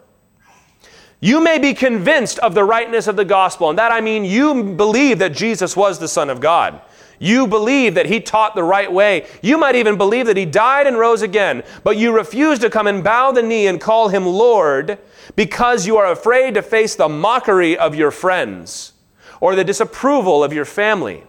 You 1.21 1.40
may 1.40 1.59
be 1.59 1.75
convinced 1.75 2.38
of 2.40 2.54
the 2.54 2.64
rightness 2.64 3.06
of 3.06 3.16
the 3.16 3.25
gospel, 3.25 3.71
and 3.71 3.78
that 3.78 3.92
I 3.92 4.00
mean 4.00 4.25
you 4.25 4.75
believe 4.75 5.18
that 5.21 5.32
Jesus 5.32 5.76
was 5.76 5.99
the 5.99 6.09
Son 6.09 6.30
of 6.30 6.40
God. 6.40 6.80
You 7.23 7.47
believe 7.47 7.95
that 7.95 8.07
he 8.07 8.19
taught 8.19 8.57
the 8.57 8.64
right 8.64 8.93
way. 8.93 9.29
You 9.43 9.57
might 9.57 9.76
even 9.76 9.97
believe 9.97 10.26
that 10.26 10.37
he 10.37 10.45
died 10.45 10.88
and 10.88 10.99
rose 10.99 11.23
again, 11.23 11.62
but 11.85 11.97
you 11.97 12.12
refuse 12.12 12.59
to 12.59 12.69
come 12.69 12.88
and 12.88 13.05
bow 13.05 13.31
the 13.31 13.45
knee 13.45 13.69
and 13.69 13.81
call 13.81 14.09
him 14.09 14.26
Lord 14.26 14.99
because 15.37 15.87
you 15.87 15.97
are 15.99 16.11
afraid 16.11 16.55
to 16.55 16.62
face 16.62 16.97
the 16.97 17.09
mockery 17.09 17.79
of 17.79 17.95
your 17.95 18.11
friends 18.11 18.95
or 19.41 19.55
the 19.55 19.62
disapproval 19.62 20.43
of 20.43 20.52
your 20.52 20.64
family. 20.64 21.23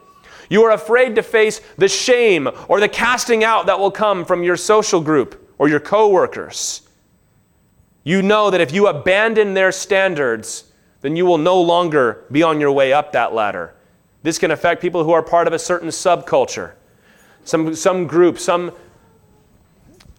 You 0.49 0.63
are 0.63 0.71
afraid 0.71 1.13
to 1.13 1.21
face 1.21 1.61
the 1.77 1.87
shame 1.87 2.49
or 2.67 2.79
the 2.79 2.89
casting 2.89 3.43
out 3.43 3.67
that 3.67 3.77
will 3.77 3.91
come 3.91 4.25
from 4.25 4.41
your 4.41 4.57
social 4.57 4.99
group 4.99 5.47
or 5.59 5.69
your 5.69 5.79
coworkers. 5.79 6.81
You 8.03 8.23
know 8.23 8.49
that 8.49 8.61
if 8.61 8.73
you 8.73 8.87
abandon 8.87 9.53
their 9.53 9.71
standards, 9.71 10.63
then 11.01 11.15
you 11.15 11.27
will 11.27 11.37
no 11.37 11.61
longer 11.61 12.25
be 12.31 12.41
on 12.41 12.59
your 12.59 12.71
way 12.71 12.91
up 12.91 13.11
that 13.11 13.35
ladder. 13.35 13.75
This 14.23 14.39
can 14.39 14.51
affect 14.51 14.81
people 14.81 15.03
who 15.03 15.11
are 15.11 15.21
part 15.21 15.47
of 15.47 15.53
a 15.53 15.59
certain 15.59 15.89
subculture, 15.89 16.71
some, 17.43 17.75
some 17.75 18.07
group, 18.07 18.39
some 18.39 18.71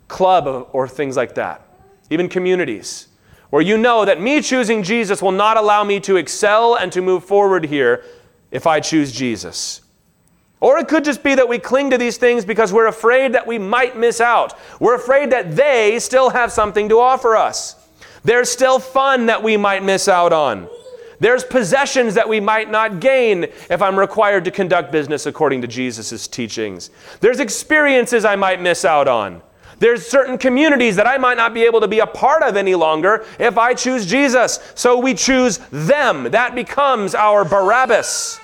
club, 0.08 0.68
or 0.73 0.87
things 0.87 1.16
like 1.16 1.34
that, 1.34 1.66
even 2.11 2.28
communities, 2.28 3.08
where 3.49 3.62
you 3.62 3.78
know 3.78 4.04
that 4.04 4.20
me 4.20 4.42
choosing 4.42 4.82
Jesus 4.82 5.23
will 5.23 5.32
not 5.32 5.56
allow 5.56 5.82
me 5.84 6.00
to 6.00 6.16
excel 6.16 6.75
and 6.75 6.92
to 6.92 7.00
move 7.00 7.25
forward 7.25 7.64
here 7.64 8.04
if 8.50 8.66
I 8.66 8.78
choose 8.78 9.11
Jesus. 9.11 9.80
Or 10.61 10.78
it 10.78 10.88
could 10.88 11.04
just 11.04 11.23
be 11.23 11.34
that 11.34 11.49
we 11.49 11.58
cling 11.58 11.90
to 11.90 11.99
these 11.99 12.16
things 12.16 12.44
because 12.44 12.73
we're 12.73 12.87
afraid 12.87 13.34
that 13.34 13.46
we 13.46 13.58
might 13.58 13.96
miss 13.96 14.20
out. 14.20 14.58
We're 14.80 14.94
afraid 14.94 15.30
that 15.32 15.56
they 15.56 15.99
still 15.99 16.30
have 16.30 16.52
something 16.52 16.88
to 16.90 17.00
offer 17.00 17.37
us. 17.37 17.76
There's 18.23 18.50
still 18.50 18.78
fun 18.78 19.26
that 19.26 19.42
we 19.42 19.56
might 19.56 19.82
miss 19.82 20.08
out 20.08 20.32
on. 20.32 20.68
There's 21.25 21.43
possessions 21.43 22.12
that 22.16 22.28
we 22.28 22.38
might 22.38 22.71
not 22.71 23.00
gain 23.00 23.45
if 23.71 23.81
I'm 23.81 23.99
required 23.99 24.45
to 24.45 24.50
conduct 24.50 24.93
business 24.93 25.25
according 25.25 25.62
to 25.62 25.66
Jesus' 25.66 26.28
teachings. 26.28 26.90
There's 27.21 27.40
experiences 27.40 28.26
I 28.26 28.37
might 28.37 28.61
miss 28.61 28.85
out 28.85 29.09
on. 29.09 29.40
There's 29.78 30.07
certain 30.07 30.37
communities 30.37 30.97
that 30.97 31.07
I 31.07 31.16
might 31.16 31.38
not 31.38 31.54
be 31.54 31.62
able 31.62 31.81
to 31.81 31.88
be 31.88 32.00
a 32.00 32.07
part 32.07 32.43
of 32.43 32.59
any 32.59 32.75
longer 32.75 33.25
if 33.38 33.57
I 33.57 33.73
choose 33.73 34.04
Jesus. 34.04 34.61
So 34.75 34.99
we 34.99 35.14
choose 35.14 35.61
them. 35.71 36.25
That 36.25 36.54
becomes 36.54 37.14
our 37.14 37.43
Barabbas. 37.43 38.38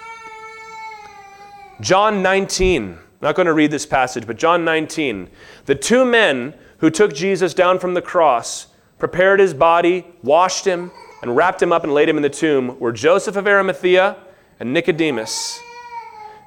John 1.82 2.22
19. 2.22 2.92
I'm 2.92 2.98
not 3.20 3.34
going 3.34 3.44
to 3.44 3.52
read 3.52 3.72
this 3.72 3.84
passage, 3.84 4.26
but 4.26 4.38
John 4.38 4.64
19. 4.64 5.28
The 5.66 5.74
two 5.74 6.06
men 6.06 6.54
who 6.78 6.88
took 6.88 7.12
Jesus 7.12 7.52
down 7.52 7.78
from 7.78 7.92
the 7.92 8.00
cross, 8.00 8.68
prepared 8.98 9.38
his 9.38 9.52
body, 9.52 10.06
washed 10.22 10.64
him, 10.64 10.90
and 11.22 11.36
wrapped 11.36 11.62
him 11.62 11.72
up 11.72 11.84
and 11.84 11.92
laid 11.92 12.08
him 12.08 12.16
in 12.16 12.22
the 12.22 12.30
tomb 12.30 12.78
were 12.78 12.92
Joseph 12.92 13.36
of 13.36 13.46
Arimathea 13.46 14.16
and 14.58 14.72
Nicodemus. 14.72 15.60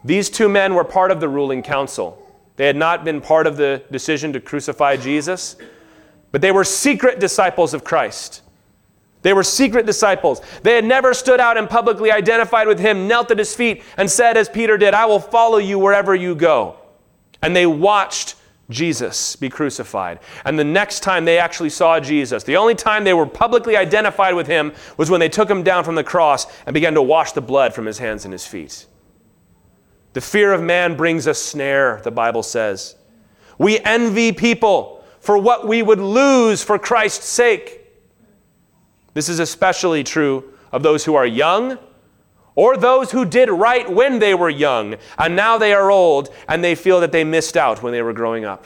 These 0.03 0.29
two 0.29 0.49
men 0.49 0.75
were 0.75 0.83
part 0.83 1.11
of 1.11 1.19
the 1.19 1.29
ruling 1.29 1.63
council. 1.63 2.19
They 2.55 2.67
had 2.67 2.75
not 2.75 3.03
been 3.03 3.21
part 3.21 3.47
of 3.47 3.57
the 3.57 3.83
decision 3.91 4.33
to 4.33 4.39
crucify 4.39 4.97
Jesus, 4.97 5.55
but 6.31 6.41
they 6.41 6.51
were 6.51 6.63
secret 6.63 7.19
disciples 7.19 7.73
of 7.73 7.83
Christ. 7.83 8.41
They 9.21 9.33
were 9.33 9.43
secret 9.43 9.85
disciples. 9.85 10.41
They 10.63 10.75
had 10.75 10.83
never 10.83 11.13
stood 11.13 11.39
out 11.39 11.57
and 11.57 11.69
publicly 11.69 12.11
identified 12.11 12.67
with 12.67 12.79
him, 12.79 13.07
knelt 13.07 13.31
at 13.31 13.39
his 13.39 13.55
feet, 13.55 13.81
and 13.97 14.11
said, 14.11 14.35
as 14.35 14.49
Peter 14.49 14.77
did, 14.77 14.93
I 14.93 15.05
will 15.05 15.19
follow 15.19 15.57
you 15.57 15.79
wherever 15.79 16.13
you 16.13 16.35
go. 16.35 16.77
And 17.41 17.55
they 17.55 17.65
watched 17.65 18.35
Jesus 18.69 19.35
be 19.35 19.49
crucified. 19.49 20.19
And 20.45 20.57
the 20.57 20.63
next 20.63 21.01
time 21.01 21.25
they 21.25 21.37
actually 21.37 21.69
saw 21.69 21.99
Jesus, 21.99 22.43
the 22.43 22.57
only 22.57 22.75
time 22.75 23.03
they 23.03 23.13
were 23.13 23.25
publicly 23.25 23.75
identified 23.75 24.35
with 24.35 24.47
him 24.47 24.73
was 24.97 25.09
when 25.09 25.19
they 25.19 25.29
took 25.29 25.49
him 25.49 25.63
down 25.63 25.83
from 25.83 25.95
the 25.95 26.03
cross 26.03 26.47
and 26.65 26.73
began 26.73 26.93
to 26.93 27.01
wash 27.01 27.33
the 27.33 27.41
blood 27.41 27.73
from 27.73 27.85
his 27.85 27.99
hands 27.99 28.25
and 28.25 28.31
his 28.31 28.47
feet. 28.47 28.85
The 30.13 30.21
fear 30.21 30.53
of 30.53 30.61
man 30.61 30.95
brings 30.95 31.27
a 31.27 31.33
snare, 31.33 31.99
the 32.03 32.11
Bible 32.11 32.43
says. 32.43 32.95
We 33.57 33.79
envy 33.79 34.31
people 34.31 35.03
for 35.19 35.37
what 35.37 35.67
we 35.67 35.81
would 35.81 35.99
lose 35.99 36.63
for 36.63 36.79
Christ's 36.79 37.25
sake. 37.25 37.81
This 39.13 39.29
is 39.29 39.39
especially 39.39 40.03
true 40.03 40.53
of 40.71 40.83
those 40.83 41.05
who 41.05 41.15
are 41.15 41.25
young 41.25 41.77
or 42.55 42.77
those 42.77 43.11
who 43.11 43.25
did 43.25 43.49
right 43.49 43.89
when 43.89 44.19
they 44.19 44.33
were 44.33 44.49
young 44.49 44.95
and 45.17 45.35
now 45.35 45.57
they 45.57 45.73
are 45.73 45.89
old 45.89 46.29
and 46.47 46.63
they 46.63 46.75
feel 46.75 46.99
that 46.99 47.11
they 47.11 47.23
missed 47.23 47.57
out 47.57 47.81
when 47.81 47.93
they 47.93 48.01
were 48.01 48.13
growing 48.13 48.45
up. 48.45 48.65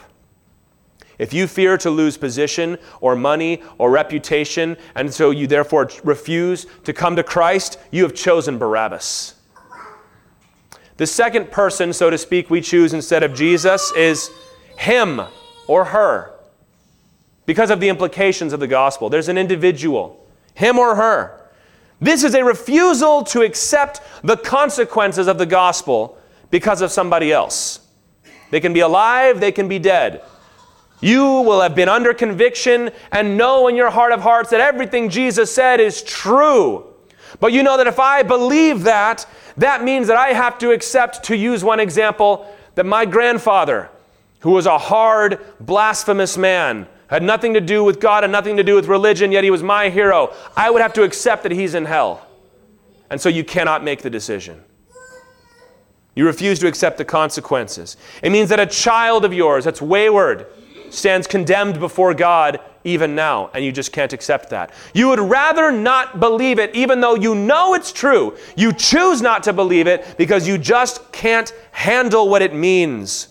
If 1.18 1.32
you 1.32 1.48
fear 1.48 1.76
to 1.78 1.90
lose 1.90 2.16
position 2.16 2.78
or 3.00 3.16
money 3.16 3.62
or 3.76 3.90
reputation, 3.90 4.76
and 4.94 5.12
so 5.12 5.30
you 5.30 5.48
therefore 5.48 5.90
refuse 6.04 6.66
to 6.84 6.92
come 6.92 7.16
to 7.16 7.24
Christ, 7.24 7.78
you 7.90 8.04
have 8.04 8.14
chosen 8.14 8.56
Barabbas. 8.56 9.34
The 10.96 11.06
second 11.06 11.50
person, 11.50 11.92
so 11.92 12.10
to 12.10 12.18
speak, 12.18 12.50
we 12.50 12.60
choose 12.60 12.92
instead 12.92 13.22
of 13.22 13.34
Jesus 13.34 13.92
is 13.96 14.30
him 14.76 15.22
or 15.66 15.86
her 15.86 16.34
because 17.46 17.70
of 17.70 17.80
the 17.80 17.88
implications 17.88 18.52
of 18.52 18.60
the 18.60 18.66
gospel. 18.66 19.08
There's 19.08 19.28
an 19.28 19.38
individual, 19.38 20.24
him 20.54 20.78
or 20.78 20.96
her. 20.96 21.37
This 22.00 22.22
is 22.22 22.34
a 22.34 22.44
refusal 22.44 23.24
to 23.24 23.42
accept 23.42 24.00
the 24.22 24.36
consequences 24.36 25.26
of 25.26 25.38
the 25.38 25.46
gospel 25.46 26.18
because 26.50 26.80
of 26.80 26.92
somebody 26.92 27.32
else. 27.32 27.80
They 28.50 28.60
can 28.60 28.72
be 28.72 28.80
alive, 28.80 29.40
they 29.40 29.52
can 29.52 29.68
be 29.68 29.78
dead. 29.78 30.22
You 31.00 31.24
will 31.24 31.60
have 31.60 31.74
been 31.74 31.88
under 31.88 32.12
conviction 32.12 32.90
and 33.12 33.36
know 33.36 33.68
in 33.68 33.76
your 33.76 33.90
heart 33.90 34.12
of 34.12 34.20
hearts 34.20 34.50
that 34.50 34.60
everything 34.60 35.10
Jesus 35.10 35.54
said 35.54 35.80
is 35.80 36.02
true. 36.02 36.86
But 37.40 37.52
you 37.52 37.62
know 37.62 37.76
that 37.76 37.86
if 37.86 38.00
I 38.00 38.22
believe 38.22 38.84
that, 38.84 39.26
that 39.56 39.84
means 39.84 40.06
that 40.08 40.16
I 40.16 40.28
have 40.32 40.58
to 40.58 40.70
accept, 40.72 41.24
to 41.24 41.36
use 41.36 41.62
one 41.62 41.78
example, 41.78 42.52
that 42.74 42.86
my 42.86 43.04
grandfather, 43.04 43.90
who 44.40 44.52
was 44.52 44.66
a 44.66 44.78
hard, 44.78 45.40
blasphemous 45.60 46.36
man, 46.36 46.86
had 47.08 47.22
nothing 47.22 47.54
to 47.54 47.60
do 47.60 47.82
with 47.82 48.00
God 48.00 48.22
and 48.22 48.32
nothing 48.32 48.56
to 48.56 48.62
do 48.62 48.74
with 48.74 48.86
religion, 48.86 49.32
yet 49.32 49.44
he 49.44 49.50
was 49.50 49.62
my 49.62 49.88
hero. 49.88 50.34
I 50.56 50.70
would 50.70 50.82
have 50.82 50.92
to 50.94 51.02
accept 51.02 51.42
that 51.42 51.52
he's 51.52 51.74
in 51.74 51.86
hell. 51.86 52.26
And 53.10 53.20
so 53.20 53.28
you 53.28 53.44
cannot 53.44 53.82
make 53.82 54.02
the 54.02 54.10
decision. 54.10 54.62
You 56.14 56.26
refuse 56.26 56.58
to 56.58 56.66
accept 56.66 56.98
the 56.98 57.04
consequences. 57.04 57.96
It 58.22 58.30
means 58.30 58.48
that 58.48 58.60
a 58.60 58.66
child 58.66 59.24
of 59.24 59.32
yours 59.32 59.64
that's 59.64 59.80
wayward 59.80 60.46
stands 60.90 61.26
condemned 61.26 61.78
before 61.80 62.12
God 62.12 62.60
even 62.84 63.14
now, 63.14 63.50
and 63.54 63.64
you 63.64 63.72
just 63.72 63.92
can't 63.92 64.12
accept 64.12 64.50
that. 64.50 64.72
You 64.94 65.08
would 65.08 65.20
rather 65.20 65.70
not 65.70 66.20
believe 66.20 66.58
it, 66.58 66.74
even 66.74 67.00
though 67.00 67.14
you 67.14 67.34
know 67.34 67.74
it's 67.74 67.92
true. 67.92 68.36
You 68.56 68.72
choose 68.72 69.22
not 69.22 69.42
to 69.44 69.52
believe 69.52 69.86
it 69.86 70.16
because 70.16 70.48
you 70.48 70.58
just 70.58 71.12
can't 71.12 71.52
handle 71.70 72.28
what 72.28 72.42
it 72.42 72.54
means. 72.54 73.28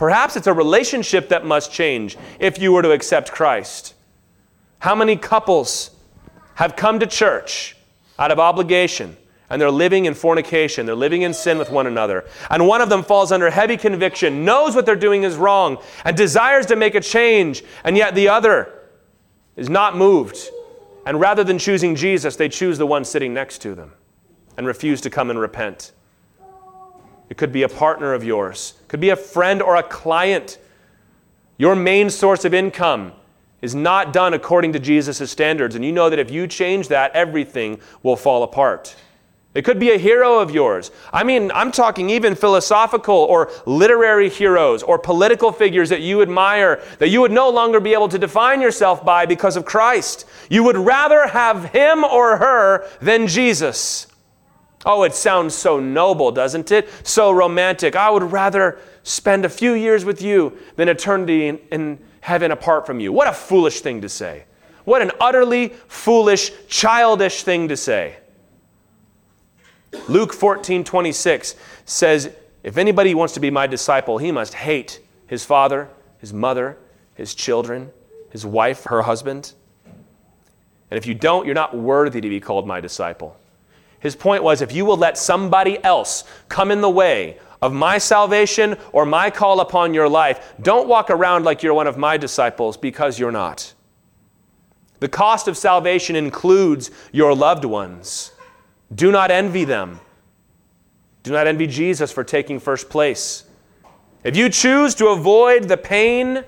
Perhaps 0.00 0.34
it's 0.34 0.46
a 0.46 0.54
relationship 0.54 1.28
that 1.28 1.44
must 1.44 1.70
change 1.70 2.16
if 2.38 2.58
you 2.58 2.72
were 2.72 2.80
to 2.80 2.90
accept 2.90 3.30
Christ. 3.30 3.92
How 4.78 4.94
many 4.94 5.14
couples 5.14 5.90
have 6.54 6.74
come 6.74 7.00
to 7.00 7.06
church 7.06 7.76
out 8.18 8.30
of 8.30 8.38
obligation 8.38 9.18
and 9.50 9.60
they're 9.60 9.70
living 9.70 10.06
in 10.06 10.14
fornication, 10.14 10.86
they're 10.86 10.94
living 10.94 11.20
in 11.20 11.34
sin 11.34 11.58
with 11.58 11.68
one 11.68 11.86
another, 11.86 12.24
and 12.48 12.66
one 12.66 12.80
of 12.80 12.88
them 12.88 13.02
falls 13.02 13.30
under 13.30 13.50
heavy 13.50 13.76
conviction, 13.76 14.42
knows 14.42 14.74
what 14.74 14.86
they're 14.86 14.96
doing 14.96 15.22
is 15.24 15.36
wrong, 15.36 15.76
and 16.06 16.16
desires 16.16 16.64
to 16.64 16.76
make 16.76 16.94
a 16.94 17.00
change, 17.02 17.62
and 17.84 17.94
yet 17.94 18.14
the 18.14 18.26
other 18.26 18.72
is 19.54 19.68
not 19.68 19.98
moved. 19.98 20.48
And 21.04 21.20
rather 21.20 21.44
than 21.44 21.58
choosing 21.58 21.94
Jesus, 21.94 22.36
they 22.36 22.48
choose 22.48 22.78
the 22.78 22.86
one 22.86 23.04
sitting 23.04 23.34
next 23.34 23.58
to 23.58 23.74
them 23.74 23.92
and 24.56 24.66
refuse 24.66 25.02
to 25.02 25.10
come 25.10 25.28
and 25.28 25.38
repent. 25.38 25.92
It 27.30 27.38
could 27.38 27.52
be 27.52 27.62
a 27.62 27.68
partner 27.68 28.12
of 28.12 28.22
yours, 28.22 28.74
it 28.82 28.88
could 28.88 29.00
be 29.00 29.10
a 29.10 29.16
friend 29.16 29.62
or 29.62 29.76
a 29.76 29.82
client. 29.82 30.58
Your 31.56 31.76
main 31.76 32.08
source 32.08 32.46
of 32.46 32.54
income 32.54 33.12
is 33.60 33.74
not 33.74 34.14
done 34.14 34.32
according 34.32 34.72
to 34.72 34.78
Jesus' 34.78 35.30
standards, 35.30 35.74
and 35.74 35.84
you 35.84 35.92
know 35.92 36.08
that 36.08 36.18
if 36.18 36.30
you 36.30 36.46
change 36.46 36.88
that, 36.88 37.12
everything 37.12 37.78
will 38.02 38.16
fall 38.16 38.42
apart. 38.42 38.96
It 39.52 39.64
could 39.64 39.80
be 39.80 39.90
a 39.90 39.98
hero 39.98 40.38
of 40.38 40.52
yours. 40.52 40.92
I 41.12 41.24
mean, 41.24 41.50
I'm 41.52 41.72
talking 41.72 42.08
even 42.08 42.36
philosophical 42.36 43.16
or 43.16 43.50
literary 43.66 44.30
heroes 44.30 44.82
or 44.82 44.96
political 44.96 45.50
figures 45.50 45.88
that 45.88 46.02
you 46.02 46.22
admire 46.22 46.80
that 47.00 47.08
you 47.08 47.20
would 47.20 47.32
no 47.32 47.50
longer 47.50 47.80
be 47.80 47.92
able 47.92 48.08
to 48.10 48.18
define 48.18 48.60
yourself 48.60 49.04
by 49.04 49.26
because 49.26 49.56
of 49.56 49.64
Christ. 49.64 50.24
You 50.48 50.62
would 50.64 50.76
rather 50.76 51.26
have 51.26 51.66
him 51.66 52.04
or 52.04 52.36
her 52.36 52.88
than 53.00 53.26
Jesus. 53.26 54.06
Oh, 54.86 55.02
it 55.02 55.14
sounds 55.14 55.54
so 55.54 55.78
noble, 55.78 56.32
doesn't 56.32 56.72
it? 56.72 56.88
So 57.06 57.30
romantic. 57.30 57.96
I 57.96 58.08
would 58.10 58.32
rather 58.32 58.78
spend 59.02 59.44
a 59.44 59.48
few 59.48 59.74
years 59.74 60.04
with 60.04 60.22
you 60.22 60.56
than 60.76 60.88
eternity 60.88 61.48
in, 61.48 61.58
in 61.70 61.98
heaven 62.20 62.50
apart 62.50 62.86
from 62.86 63.00
you. 63.00 63.12
What 63.12 63.28
a 63.28 63.32
foolish 63.32 63.80
thing 63.80 64.00
to 64.00 64.08
say. 64.08 64.44
What 64.84 65.02
an 65.02 65.12
utterly 65.20 65.68
foolish, 65.88 66.50
childish 66.68 67.42
thing 67.42 67.68
to 67.68 67.76
say. 67.76 68.16
Luke 70.08 70.32
14 70.32 70.84
26 70.84 71.56
says, 71.84 72.30
If 72.62 72.78
anybody 72.78 73.14
wants 73.14 73.34
to 73.34 73.40
be 73.40 73.50
my 73.50 73.66
disciple, 73.66 74.18
he 74.18 74.32
must 74.32 74.54
hate 74.54 75.00
his 75.26 75.44
father, 75.44 75.88
his 76.18 76.32
mother, 76.32 76.78
his 77.14 77.34
children, 77.34 77.90
his 78.30 78.46
wife, 78.46 78.84
her 78.84 79.02
husband. 79.02 79.52
And 79.84 80.98
if 80.98 81.06
you 81.06 81.14
don't, 81.14 81.44
you're 81.44 81.54
not 81.54 81.76
worthy 81.76 82.20
to 82.20 82.28
be 82.28 82.40
called 82.40 82.66
my 82.66 82.80
disciple. 82.80 83.36
His 84.00 84.16
point 84.16 84.42
was 84.42 84.60
if 84.60 84.72
you 84.72 84.84
will 84.84 84.96
let 84.96 85.16
somebody 85.16 85.82
else 85.84 86.24
come 86.48 86.70
in 86.70 86.80
the 86.80 86.90
way 86.90 87.38
of 87.62 87.72
my 87.72 87.98
salvation 87.98 88.76
or 88.92 89.04
my 89.04 89.30
call 89.30 89.60
upon 89.60 89.94
your 89.94 90.08
life, 90.08 90.54
don't 90.60 90.88
walk 90.88 91.10
around 91.10 91.44
like 91.44 91.62
you're 91.62 91.74
one 91.74 91.86
of 91.86 91.98
my 91.98 92.16
disciples 92.16 92.76
because 92.76 93.18
you're 93.18 93.30
not. 93.30 93.74
The 95.00 95.08
cost 95.08 95.48
of 95.48 95.56
salvation 95.56 96.16
includes 96.16 96.90
your 97.12 97.34
loved 97.34 97.64
ones. 97.64 98.32
Do 98.94 99.12
not 99.12 99.30
envy 99.30 99.64
them. 99.64 100.00
Do 101.22 101.32
not 101.32 101.46
envy 101.46 101.66
Jesus 101.66 102.10
for 102.10 102.24
taking 102.24 102.58
first 102.58 102.88
place. 102.88 103.44
If 104.24 104.36
you 104.36 104.48
choose 104.48 104.94
to 104.96 105.08
avoid 105.08 105.64
the 105.64 105.76
pain 105.76 106.44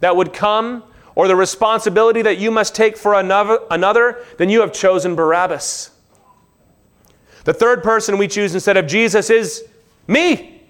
that 0.00 0.14
would 0.16 0.32
come 0.32 0.84
or 1.14 1.26
the 1.28 1.36
responsibility 1.36 2.22
that 2.22 2.38
you 2.38 2.50
must 2.50 2.74
take 2.74 2.96
for 2.96 3.14
another, 3.14 3.60
another, 3.70 4.24
then 4.38 4.50
you 4.50 4.60
have 4.60 4.72
chosen 4.72 5.14
Barabbas. 5.14 5.90
The 7.46 7.54
third 7.54 7.84
person 7.84 8.18
we 8.18 8.26
choose 8.26 8.54
instead 8.54 8.76
of 8.76 8.88
Jesus 8.88 9.30
is 9.30 9.64
me, 10.08 10.62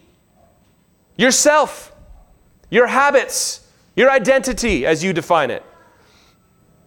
yourself, 1.16 1.90
your 2.68 2.86
habits, 2.86 3.66
your 3.96 4.10
identity, 4.10 4.84
as 4.84 5.02
you 5.02 5.14
define 5.14 5.50
it. 5.50 5.62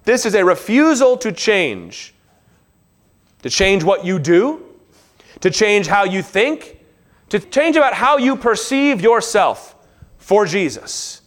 This 0.04 0.28
is 0.28 0.36
a 0.36 0.46
refusal 0.46 1.18
to 1.18 1.32
change, 1.32 2.14
to 3.42 3.50
change 3.50 3.84
what 3.84 4.06
you 4.06 4.20
do, 4.20 4.64
to 5.40 5.50
change 5.50 5.88
how 5.88 6.04
you 6.04 6.22
think, 6.22 6.86
to 7.30 7.40
change 7.40 7.76
about 7.76 7.96
how 7.96 8.18
you 8.18 8.36
perceive 8.36 9.02
yourself 9.02 9.76
for 10.20 10.46
Jesus. 10.46 11.22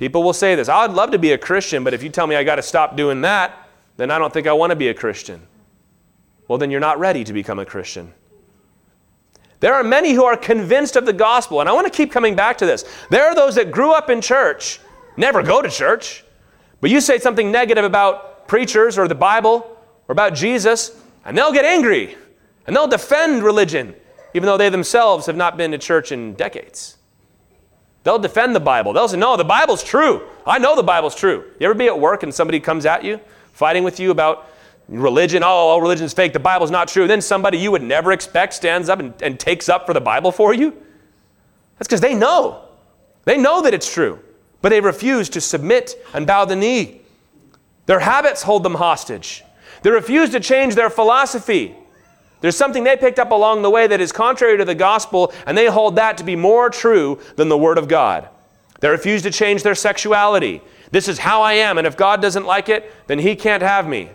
People 0.00 0.24
will 0.24 0.32
say 0.32 0.56
this 0.56 0.68
oh, 0.68 0.72
I'd 0.72 0.90
love 0.90 1.12
to 1.12 1.20
be 1.20 1.30
a 1.30 1.38
Christian, 1.38 1.84
but 1.84 1.94
if 1.94 2.02
you 2.02 2.08
tell 2.08 2.26
me 2.26 2.34
I 2.34 2.42
got 2.42 2.56
to 2.56 2.62
stop 2.62 2.96
doing 2.96 3.20
that, 3.20 3.68
then 3.96 4.10
I 4.10 4.18
don't 4.18 4.32
think 4.32 4.48
I 4.48 4.52
want 4.52 4.70
to 4.70 4.76
be 4.76 4.88
a 4.88 4.94
Christian. 4.94 5.46
Well, 6.52 6.58
then 6.58 6.70
you're 6.70 6.80
not 6.80 6.98
ready 6.98 7.24
to 7.24 7.32
become 7.32 7.58
a 7.58 7.64
Christian. 7.64 8.12
There 9.60 9.72
are 9.72 9.82
many 9.82 10.12
who 10.12 10.26
are 10.26 10.36
convinced 10.36 10.96
of 10.96 11.06
the 11.06 11.12
gospel, 11.14 11.60
and 11.60 11.66
I 11.66 11.72
want 11.72 11.90
to 11.90 11.96
keep 11.96 12.12
coming 12.12 12.36
back 12.36 12.58
to 12.58 12.66
this. 12.66 12.84
There 13.08 13.24
are 13.24 13.34
those 13.34 13.54
that 13.54 13.70
grew 13.70 13.94
up 13.94 14.10
in 14.10 14.20
church, 14.20 14.78
never 15.16 15.42
go 15.42 15.62
to 15.62 15.70
church, 15.70 16.26
but 16.82 16.90
you 16.90 17.00
say 17.00 17.18
something 17.18 17.50
negative 17.50 17.86
about 17.86 18.48
preachers 18.48 18.98
or 18.98 19.08
the 19.08 19.14
Bible 19.14 19.78
or 20.08 20.12
about 20.12 20.34
Jesus, 20.34 20.94
and 21.24 21.38
they'll 21.38 21.54
get 21.54 21.64
angry 21.64 22.18
and 22.66 22.76
they'll 22.76 22.86
defend 22.86 23.42
religion, 23.42 23.94
even 24.34 24.46
though 24.46 24.58
they 24.58 24.68
themselves 24.68 25.24
have 25.24 25.36
not 25.36 25.56
been 25.56 25.70
to 25.70 25.78
church 25.78 26.12
in 26.12 26.34
decades. 26.34 26.98
They'll 28.04 28.18
defend 28.18 28.54
the 28.54 28.60
Bible. 28.60 28.92
They'll 28.92 29.08
say, 29.08 29.16
No, 29.16 29.38
the 29.38 29.42
Bible's 29.44 29.82
true. 29.82 30.28
I 30.46 30.58
know 30.58 30.76
the 30.76 30.82
Bible's 30.82 31.14
true. 31.14 31.50
You 31.58 31.64
ever 31.64 31.74
be 31.74 31.86
at 31.86 31.98
work 31.98 32.22
and 32.22 32.34
somebody 32.34 32.60
comes 32.60 32.84
at 32.84 33.04
you, 33.04 33.20
fighting 33.54 33.84
with 33.84 33.98
you 33.98 34.10
about 34.10 34.51
religion? 35.00 35.42
Oh, 35.42 35.46
all 35.46 35.80
religion's 35.80 36.12
fake. 36.12 36.32
The 36.32 36.40
Bible's 36.40 36.70
not 36.70 36.88
true. 36.88 37.06
Then 37.06 37.20
somebody 37.20 37.58
you 37.58 37.70
would 37.70 37.82
never 37.82 38.12
expect 38.12 38.54
stands 38.54 38.88
up 38.88 39.00
and, 39.00 39.14
and 39.22 39.38
takes 39.38 39.68
up 39.68 39.86
for 39.86 39.94
the 39.94 40.00
Bible 40.00 40.32
for 40.32 40.52
you? 40.52 40.70
That's 41.78 41.88
because 41.88 42.00
they 42.00 42.14
know. 42.14 42.68
They 43.24 43.36
know 43.36 43.62
that 43.62 43.74
it's 43.74 43.92
true, 43.92 44.18
but 44.60 44.70
they 44.70 44.80
refuse 44.80 45.28
to 45.30 45.40
submit 45.40 45.94
and 46.12 46.26
bow 46.26 46.44
the 46.44 46.56
knee. 46.56 47.00
Their 47.86 48.00
habits 48.00 48.42
hold 48.42 48.62
them 48.62 48.74
hostage. 48.74 49.44
They 49.82 49.90
refuse 49.90 50.30
to 50.30 50.40
change 50.40 50.74
their 50.74 50.90
philosophy. 50.90 51.76
There's 52.40 52.56
something 52.56 52.84
they 52.84 52.96
picked 52.96 53.18
up 53.18 53.30
along 53.30 53.62
the 53.62 53.70
way 53.70 53.86
that 53.86 54.00
is 54.00 54.12
contrary 54.12 54.58
to 54.58 54.64
the 54.64 54.74
gospel, 54.74 55.32
and 55.46 55.56
they 55.56 55.66
hold 55.66 55.96
that 55.96 56.18
to 56.18 56.24
be 56.24 56.36
more 56.36 56.70
true 56.70 57.20
than 57.36 57.48
the 57.48 57.58
Word 57.58 57.78
of 57.78 57.88
God. 57.88 58.28
They 58.80 58.88
refuse 58.88 59.22
to 59.22 59.30
change 59.30 59.62
their 59.62 59.76
sexuality. 59.76 60.60
This 60.90 61.06
is 61.06 61.18
how 61.20 61.42
I 61.42 61.54
am, 61.54 61.78
and 61.78 61.86
if 61.86 61.96
God 61.96 62.20
doesn't 62.20 62.44
like 62.44 62.68
it, 62.68 62.92
then 63.06 63.20
He 63.20 63.36
can't 63.36 63.62
have 63.62 63.88
me. 63.88 64.10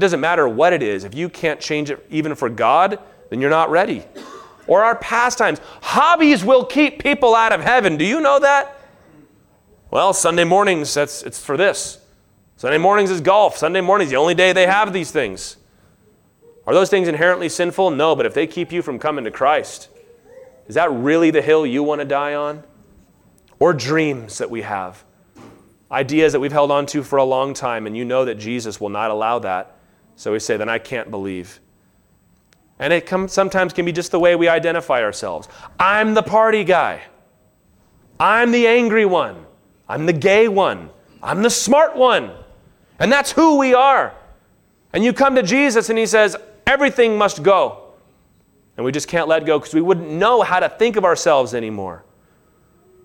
It 0.00 0.08
doesn't 0.08 0.20
matter 0.20 0.48
what 0.48 0.72
it 0.72 0.82
is. 0.82 1.04
If 1.04 1.14
you 1.14 1.28
can't 1.28 1.60
change 1.60 1.90
it 1.90 2.06
even 2.08 2.34
for 2.34 2.48
God, 2.48 2.98
then 3.28 3.38
you're 3.38 3.50
not 3.50 3.70
ready. 3.70 4.02
Or 4.66 4.82
our 4.82 4.96
pastimes. 4.96 5.60
Hobbies 5.82 6.42
will 6.42 6.64
keep 6.64 7.02
people 7.02 7.34
out 7.34 7.52
of 7.52 7.60
heaven. 7.60 7.98
Do 7.98 8.06
you 8.06 8.22
know 8.22 8.38
that? 8.38 8.80
Well, 9.90 10.14
Sunday 10.14 10.44
mornings, 10.44 10.94
that's, 10.94 11.22
it's 11.22 11.38
for 11.44 11.58
this. 11.58 11.98
Sunday 12.56 12.78
mornings 12.78 13.10
is 13.10 13.20
golf. 13.20 13.58
Sunday 13.58 13.82
mornings, 13.82 14.10
the 14.10 14.16
only 14.16 14.34
day 14.34 14.54
they 14.54 14.66
have 14.66 14.94
these 14.94 15.10
things. 15.10 15.58
Are 16.66 16.72
those 16.72 16.88
things 16.88 17.06
inherently 17.06 17.50
sinful? 17.50 17.90
No, 17.90 18.16
but 18.16 18.24
if 18.24 18.32
they 18.32 18.46
keep 18.46 18.72
you 18.72 18.80
from 18.80 18.98
coming 18.98 19.24
to 19.24 19.30
Christ, 19.30 19.90
is 20.66 20.76
that 20.76 20.90
really 20.90 21.30
the 21.30 21.42
hill 21.42 21.66
you 21.66 21.82
want 21.82 22.00
to 22.00 22.06
die 22.06 22.32
on? 22.32 22.64
Or 23.58 23.74
dreams 23.74 24.38
that 24.38 24.48
we 24.50 24.62
have? 24.62 25.04
Ideas 25.92 26.32
that 26.32 26.40
we've 26.40 26.52
held 26.52 26.70
on 26.70 26.86
to 26.86 27.02
for 27.02 27.18
a 27.18 27.24
long 27.24 27.52
time, 27.52 27.86
and 27.86 27.94
you 27.94 28.06
know 28.06 28.24
that 28.24 28.36
Jesus 28.36 28.80
will 28.80 28.88
not 28.88 29.10
allow 29.10 29.38
that. 29.40 29.76
So 30.20 30.32
we 30.32 30.38
say, 30.38 30.58
then 30.58 30.68
I 30.68 30.78
can't 30.78 31.10
believe. 31.10 31.60
And 32.78 32.92
it 32.92 33.08
sometimes 33.30 33.72
can 33.72 33.86
be 33.86 33.92
just 33.92 34.10
the 34.10 34.20
way 34.20 34.36
we 34.36 34.48
identify 34.48 35.02
ourselves. 35.02 35.48
I'm 35.78 36.12
the 36.12 36.22
party 36.22 36.62
guy. 36.62 37.00
I'm 38.18 38.50
the 38.50 38.66
angry 38.66 39.06
one. 39.06 39.46
I'm 39.88 40.04
the 40.04 40.12
gay 40.12 40.46
one. 40.46 40.90
I'm 41.22 41.40
the 41.40 41.48
smart 41.48 41.96
one. 41.96 42.32
And 42.98 43.10
that's 43.10 43.32
who 43.32 43.56
we 43.56 43.72
are. 43.72 44.12
And 44.92 45.02
you 45.02 45.14
come 45.14 45.36
to 45.36 45.42
Jesus 45.42 45.88
and 45.88 45.98
he 45.98 46.04
says, 46.04 46.36
Everything 46.66 47.16
must 47.16 47.42
go. 47.42 47.94
And 48.76 48.84
we 48.84 48.92
just 48.92 49.08
can't 49.08 49.26
let 49.26 49.46
go 49.46 49.58
because 49.58 49.72
we 49.72 49.80
wouldn't 49.80 50.10
know 50.10 50.42
how 50.42 50.60
to 50.60 50.68
think 50.68 50.96
of 50.96 51.04
ourselves 51.06 51.54
anymore. 51.54 52.04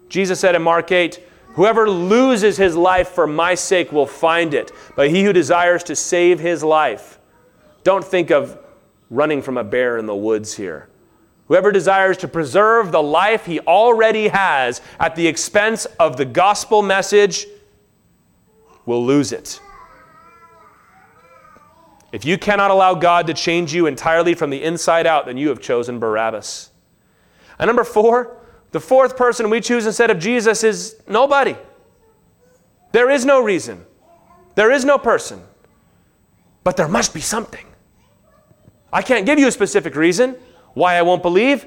Jesus 0.10 0.38
said 0.38 0.54
in 0.54 0.64
Mark 0.64 0.92
8, 0.92 1.18
Whoever 1.56 1.90
loses 1.90 2.58
his 2.58 2.76
life 2.76 3.10
for 3.10 3.26
my 3.26 3.56
sake 3.56 3.92
will 3.92 4.06
find 4.06 4.54
it, 4.54 4.72
but 4.96 5.10
he 5.10 5.24
who 5.24 5.32
desires 5.32 5.84
to 5.86 5.96
save 5.96 6.40
his 6.40 6.64
life, 6.64 7.18
don't 7.84 8.04
think 8.04 8.30
of 8.30 8.58
running 9.10 9.42
from 9.42 9.58
a 9.58 9.64
bear 9.64 9.98
in 9.98 10.06
the 10.06 10.16
woods 10.16 10.56
here. 10.56 10.90
Whoever 11.48 11.72
desires 11.72 12.18
to 12.18 12.28
preserve 12.28 12.92
the 12.92 13.02
life 13.02 13.46
he 13.46 13.62
already 13.62 14.28
has 14.28 14.82
at 15.00 15.16
the 15.16 15.28
expense 15.28 15.86
of 16.00 16.18
the 16.18 16.26
gospel 16.26 16.82
message 16.82 17.48
will 18.86 19.06
lose 19.06 19.32
it. 19.32 19.62
If 22.12 22.26
you 22.26 22.38
cannot 22.38 22.72
allow 22.72 22.96
God 22.96 23.28
to 23.28 23.34
change 23.34 23.74
you 23.74 23.88
entirely 23.88 24.34
from 24.34 24.50
the 24.50 24.62
inside 24.62 25.08
out, 25.08 25.26
then 25.26 25.38
you 25.38 25.50
have 25.50 25.62
chosen 25.62 26.00
Barabbas. 26.00 26.72
And 27.60 27.68
number 27.68 27.84
four, 27.84 28.38
the 28.76 28.82
fourth 28.82 29.16
person 29.16 29.50
we 29.50 29.62
choose 29.62 29.86
instead 29.86 30.12
of 30.12 30.20
Jesus 30.20 30.62
is 30.62 30.98
nobody. 31.08 31.56
There 32.92 33.10
is 33.10 33.24
no 33.24 33.42
reason, 33.42 33.86
there 34.56 34.70
is 34.70 34.84
no 34.84 34.98
person, 34.98 35.42
but 36.66 36.76
there 36.76 36.90
must 36.90 37.14
be 37.14 37.22
something. 37.22 37.66
I 38.92 39.02
can't 39.02 39.26
give 39.26 39.40
you 39.40 39.48
a 39.48 39.52
specific 39.54 39.96
reason 39.96 40.36
why 40.74 40.96
I 40.96 41.04
won't 41.04 41.22
believe. 41.22 41.66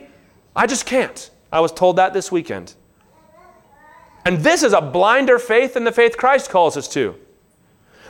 I 0.54 0.66
just 0.66 0.84
can't. 0.84 1.30
I 1.50 1.60
was 1.60 1.72
told 1.72 1.96
that 1.96 2.12
this 2.12 2.30
weekend. 2.30 2.74
And 4.26 4.40
this 4.40 4.62
is 4.62 4.74
a 4.74 4.82
blinder 4.82 5.38
faith 5.38 5.72
than 5.72 5.84
the 5.84 5.92
faith 5.92 6.18
Christ 6.18 6.50
calls 6.50 6.76
us 6.76 6.88
to. 6.88 7.14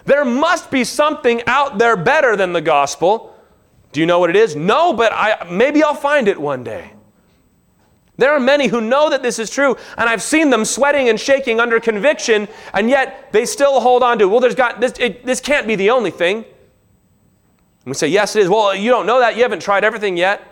There 0.07 0.25
must 0.25 0.73
be 0.73 0.83
something 0.83 1.41
out 1.47 1.79
there 1.79 1.97
better 1.97 2.35
than 2.35 2.53
the 2.53 2.61
gospel. 2.61 3.33
Do 3.93 4.01
you 4.01 4.07
know 4.07 4.19
what 4.19 4.29
it 4.29 4.35
is? 4.35 4.57
No, 4.57 4.93
but 4.93 5.13
I, 5.13 5.47
maybe 5.49 5.85
I'll 5.85 5.95
find 5.95 6.27
it 6.27 6.41
one 6.41 6.65
day. 6.65 6.95
There 8.19 8.33
are 8.33 8.41
many 8.41 8.67
who 8.67 8.81
know 8.81 9.09
that 9.11 9.23
this 9.23 9.39
is 9.39 9.49
true, 9.49 9.77
and 9.97 10.11
I've 10.11 10.23
seen 10.23 10.51
them 10.51 10.65
sweating 10.65 11.09
and 11.09 11.19
shaking 11.19 11.61
under 11.61 11.79
conviction, 11.79 12.49
and 12.75 12.91
yet 12.91 13.33
they 13.33 13.47
still 13.47 13.81
hold 13.81 14.03
on 14.03 14.19
to, 14.19 14.29
well, 14.29 14.41
there's 14.41 14.57
got, 14.57 14.81
this, 14.81 14.93
it, 14.99 15.25
this 15.25 15.41
can't 15.41 15.69
be 15.69 15.77
the 15.77 15.91
only 15.91 16.11
thing. 16.11 16.39
And 16.39 17.87
we 17.87 17.95
say, 17.95 18.09
yes, 18.09 18.35
it 18.35 18.43
is. 18.43 18.49
Well, 18.49 18.75
you 18.75 18.91
don't 18.91 19.07
know 19.07 19.21
that. 19.21 19.37
You 19.37 19.43
haven't 19.43 19.63
tried 19.63 19.85
everything 19.85 20.17
yet. 20.17 20.43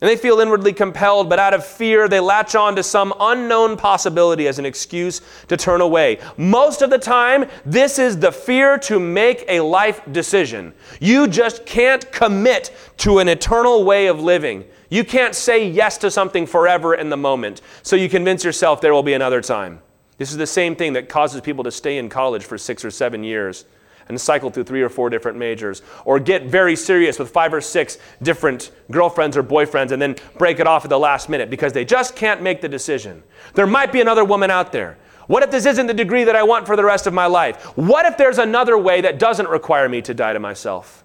And 0.00 0.08
they 0.08 0.16
feel 0.16 0.40
inwardly 0.40 0.72
compelled, 0.72 1.28
but 1.28 1.38
out 1.38 1.54
of 1.54 1.64
fear, 1.64 2.08
they 2.08 2.18
latch 2.18 2.54
on 2.54 2.74
to 2.76 2.82
some 2.82 3.14
unknown 3.20 3.76
possibility 3.76 4.48
as 4.48 4.58
an 4.58 4.66
excuse 4.66 5.20
to 5.46 5.56
turn 5.56 5.80
away. 5.80 6.18
Most 6.36 6.82
of 6.82 6.90
the 6.90 6.98
time, 6.98 7.48
this 7.64 8.00
is 8.00 8.18
the 8.18 8.32
fear 8.32 8.78
to 8.78 8.98
make 8.98 9.44
a 9.48 9.60
life 9.60 10.00
decision. 10.10 10.72
You 11.00 11.28
just 11.28 11.66
can't 11.66 12.10
commit 12.10 12.74
to 12.98 13.18
an 13.18 13.28
eternal 13.28 13.84
way 13.84 14.06
of 14.06 14.20
living. 14.20 14.64
You 14.92 15.04
can't 15.04 15.34
say 15.34 15.66
yes 15.66 15.96
to 15.98 16.10
something 16.10 16.44
forever 16.44 16.94
in 16.94 17.08
the 17.08 17.16
moment. 17.16 17.62
So 17.82 17.96
you 17.96 18.10
convince 18.10 18.44
yourself 18.44 18.82
there 18.82 18.92
will 18.92 19.02
be 19.02 19.14
another 19.14 19.40
time. 19.40 19.80
This 20.18 20.30
is 20.30 20.36
the 20.36 20.46
same 20.46 20.76
thing 20.76 20.92
that 20.92 21.08
causes 21.08 21.40
people 21.40 21.64
to 21.64 21.70
stay 21.70 21.96
in 21.96 22.10
college 22.10 22.44
for 22.44 22.58
six 22.58 22.84
or 22.84 22.90
seven 22.90 23.24
years 23.24 23.64
and 24.08 24.20
cycle 24.20 24.50
through 24.50 24.64
three 24.64 24.82
or 24.82 24.90
four 24.90 25.08
different 25.08 25.38
majors, 25.38 25.80
or 26.04 26.20
get 26.20 26.42
very 26.42 26.76
serious 26.76 27.18
with 27.18 27.30
five 27.30 27.54
or 27.54 27.62
six 27.62 27.96
different 28.22 28.70
girlfriends 28.90 29.34
or 29.34 29.42
boyfriends 29.42 29.92
and 29.92 30.02
then 30.02 30.14
break 30.36 30.60
it 30.60 30.66
off 30.66 30.84
at 30.84 30.90
the 30.90 30.98
last 30.98 31.30
minute 31.30 31.48
because 31.48 31.72
they 31.72 31.86
just 31.86 32.14
can't 32.14 32.42
make 32.42 32.60
the 32.60 32.68
decision. 32.68 33.22
There 33.54 33.66
might 33.66 33.92
be 33.92 34.02
another 34.02 34.26
woman 34.26 34.50
out 34.50 34.72
there. 34.72 34.98
What 35.26 35.42
if 35.42 35.50
this 35.50 35.64
isn't 35.64 35.86
the 35.86 35.94
degree 35.94 36.24
that 36.24 36.36
I 36.36 36.42
want 36.42 36.66
for 36.66 36.76
the 36.76 36.84
rest 36.84 37.06
of 37.06 37.14
my 37.14 37.24
life? 37.24 37.64
What 37.78 38.04
if 38.04 38.18
there's 38.18 38.36
another 38.36 38.76
way 38.76 39.00
that 39.00 39.18
doesn't 39.18 39.48
require 39.48 39.88
me 39.88 40.02
to 40.02 40.12
die 40.12 40.34
to 40.34 40.38
myself? 40.38 41.02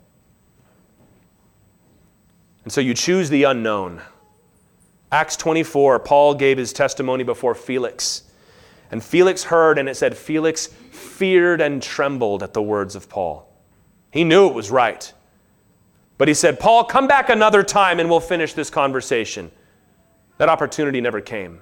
And 2.67 2.71
so 2.73 2.81
you 2.81 2.93
choose 2.93 3.29
the 3.29 3.45
unknown. 3.45 4.01
Acts 5.09 5.37
24, 5.37 5.99
Paul 5.99 6.35
gave 6.35 6.57
his 6.57 6.73
testimony 6.73 7.23
before 7.23 7.55
Felix. 7.55 8.23
And 8.91 9.01
Felix 9.01 9.45
heard, 9.45 9.79
and 9.79 9.87
it 9.87 9.95
said, 9.95 10.17
Felix 10.17 10.67
feared 10.67 11.61
and 11.61 11.81
trembled 11.81 12.43
at 12.43 12.53
the 12.53 12.61
words 12.61 12.93
of 12.93 13.07
Paul. 13.07 13.49
He 14.11 14.25
knew 14.25 14.49
it 14.49 14.53
was 14.53 14.69
right. 14.69 15.13
But 16.17 16.27
he 16.27 16.33
said, 16.33 16.59
Paul, 16.59 16.83
come 16.83 17.07
back 17.07 17.29
another 17.29 17.63
time 17.63 18.01
and 18.01 18.09
we'll 18.09 18.19
finish 18.19 18.51
this 18.51 18.69
conversation. 18.69 19.49
That 20.37 20.49
opportunity 20.49 20.99
never 20.99 21.21
came. 21.21 21.61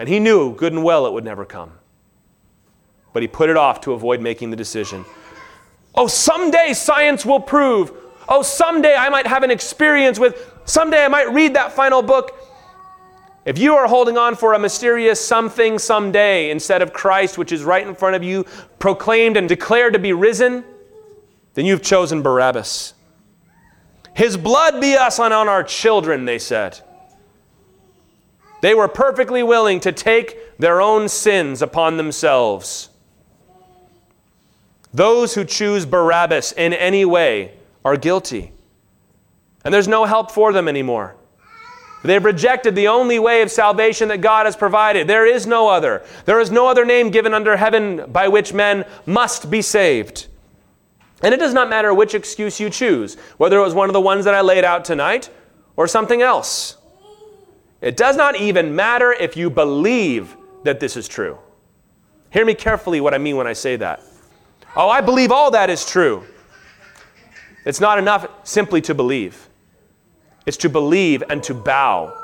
And 0.00 0.08
he 0.08 0.18
knew 0.18 0.52
good 0.52 0.72
and 0.72 0.82
well 0.82 1.06
it 1.06 1.12
would 1.12 1.22
never 1.22 1.44
come. 1.44 1.74
But 3.12 3.22
he 3.22 3.28
put 3.28 3.50
it 3.50 3.56
off 3.56 3.82
to 3.82 3.92
avoid 3.92 4.20
making 4.20 4.50
the 4.50 4.56
decision. 4.56 5.04
Oh, 5.94 6.08
someday 6.08 6.72
science 6.72 7.24
will 7.24 7.38
prove. 7.38 7.92
Oh, 8.28 8.42
someday 8.42 8.94
I 8.94 9.08
might 9.08 9.26
have 9.26 9.42
an 9.42 9.50
experience 9.50 10.18
with 10.18 10.58
Someday 10.68 11.02
I 11.02 11.08
might 11.08 11.32
read 11.32 11.54
that 11.54 11.72
final 11.72 12.02
book. 12.02 12.38
If 13.46 13.56
you 13.56 13.74
are 13.76 13.88
holding 13.88 14.18
on 14.18 14.36
for 14.36 14.52
a 14.52 14.58
mysterious 14.58 15.18
something 15.18 15.78
someday 15.78 16.50
instead 16.50 16.82
of 16.82 16.92
Christ, 16.92 17.38
which 17.38 17.52
is 17.52 17.64
right 17.64 17.86
in 17.86 17.94
front 17.94 18.16
of 18.16 18.22
you, 18.22 18.44
proclaimed 18.78 19.38
and 19.38 19.48
declared 19.48 19.94
to 19.94 19.98
be 19.98 20.12
risen, 20.12 20.62
then 21.54 21.64
you've 21.64 21.80
chosen 21.80 22.20
Barabbas. 22.20 22.92
His 24.12 24.36
blood 24.36 24.78
be 24.78 24.94
us 24.94 25.18
and 25.18 25.32
on 25.32 25.48
our 25.48 25.62
children, 25.62 26.26
they 26.26 26.38
said. 26.38 26.78
They 28.60 28.74
were 28.74 28.88
perfectly 28.88 29.42
willing 29.42 29.80
to 29.80 29.92
take 29.92 30.58
their 30.58 30.82
own 30.82 31.08
sins 31.08 31.62
upon 31.62 31.96
themselves. 31.96 32.90
Those 34.92 35.34
who 35.34 35.46
choose 35.46 35.86
Barabbas 35.86 36.52
in 36.52 36.74
any 36.74 37.06
way 37.06 37.57
are 37.88 37.96
guilty. 37.96 38.52
And 39.64 39.72
there's 39.72 39.88
no 39.88 40.04
help 40.04 40.30
for 40.30 40.52
them 40.52 40.68
anymore. 40.68 41.16
They've 42.04 42.24
rejected 42.24 42.74
the 42.76 42.88
only 42.88 43.18
way 43.18 43.42
of 43.42 43.50
salvation 43.50 44.08
that 44.08 44.20
God 44.20 44.46
has 44.46 44.56
provided. 44.56 45.08
There 45.08 45.26
is 45.26 45.46
no 45.46 45.68
other. 45.68 46.04
There 46.26 46.40
is 46.40 46.50
no 46.50 46.68
other 46.68 46.84
name 46.84 47.10
given 47.10 47.34
under 47.34 47.56
heaven 47.56 48.04
by 48.12 48.28
which 48.28 48.52
men 48.52 48.84
must 49.04 49.50
be 49.50 49.62
saved. 49.62 50.26
And 51.22 51.34
it 51.34 51.40
does 51.40 51.54
not 51.54 51.68
matter 51.68 51.92
which 51.92 52.14
excuse 52.14 52.60
you 52.60 52.70
choose, 52.70 53.16
whether 53.38 53.58
it 53.58 53.62
was 53.62 53.74
one 53.74 53.88
of 53.88 53.94
the 53.94 54.00
ones 54.00 54.24
that 54.26 54.34
I 54.34 54.42
laid 54.42 54.64
out 54.64 54.84
tonight 54.84 55.30
or 55.74 55.88
something 55.88 56.22
else. 56.22 56.76
It 57.80 57.96
does 57.96 58.16
not 58.16 58.36
even 58.36 58.76
matter 58.76 59.12
if 59.12 59.36
you 59.36 59.50
believe 59.50 60.36
that 60.62 60.78
this 60.78 60.96
is 60.96 61.08
true. 61.08 61.38
Hear 62.30 62.44
me 62.44 62.54
carefully 62.54 63.00
what 63.00 63.14
I 63.14 63.18
mean 63.18 63.36
when 63.36 63.46
I 63.46 63.54
say 63.54 63.76
that. 63.76 64.02
Oh, 64.76 64.88
I 64.88 65.00
believe 65.00 65.32
all 65.32 65.50
that 65.52 65.70
is 65.70 65.84
true. 65.84 66.24
It's 67.68 67.80
not 67.80 67.98
enough 67.98 68.26
simply 68.44 68.80
to 68.80 68.94
believe. 68.94 69.50
It's 70.46 70.56
to 70.56 70.70
believe 70.70 71.22
and 71.28 71.42
to 71.42 71.52
bow. 71.52 72.14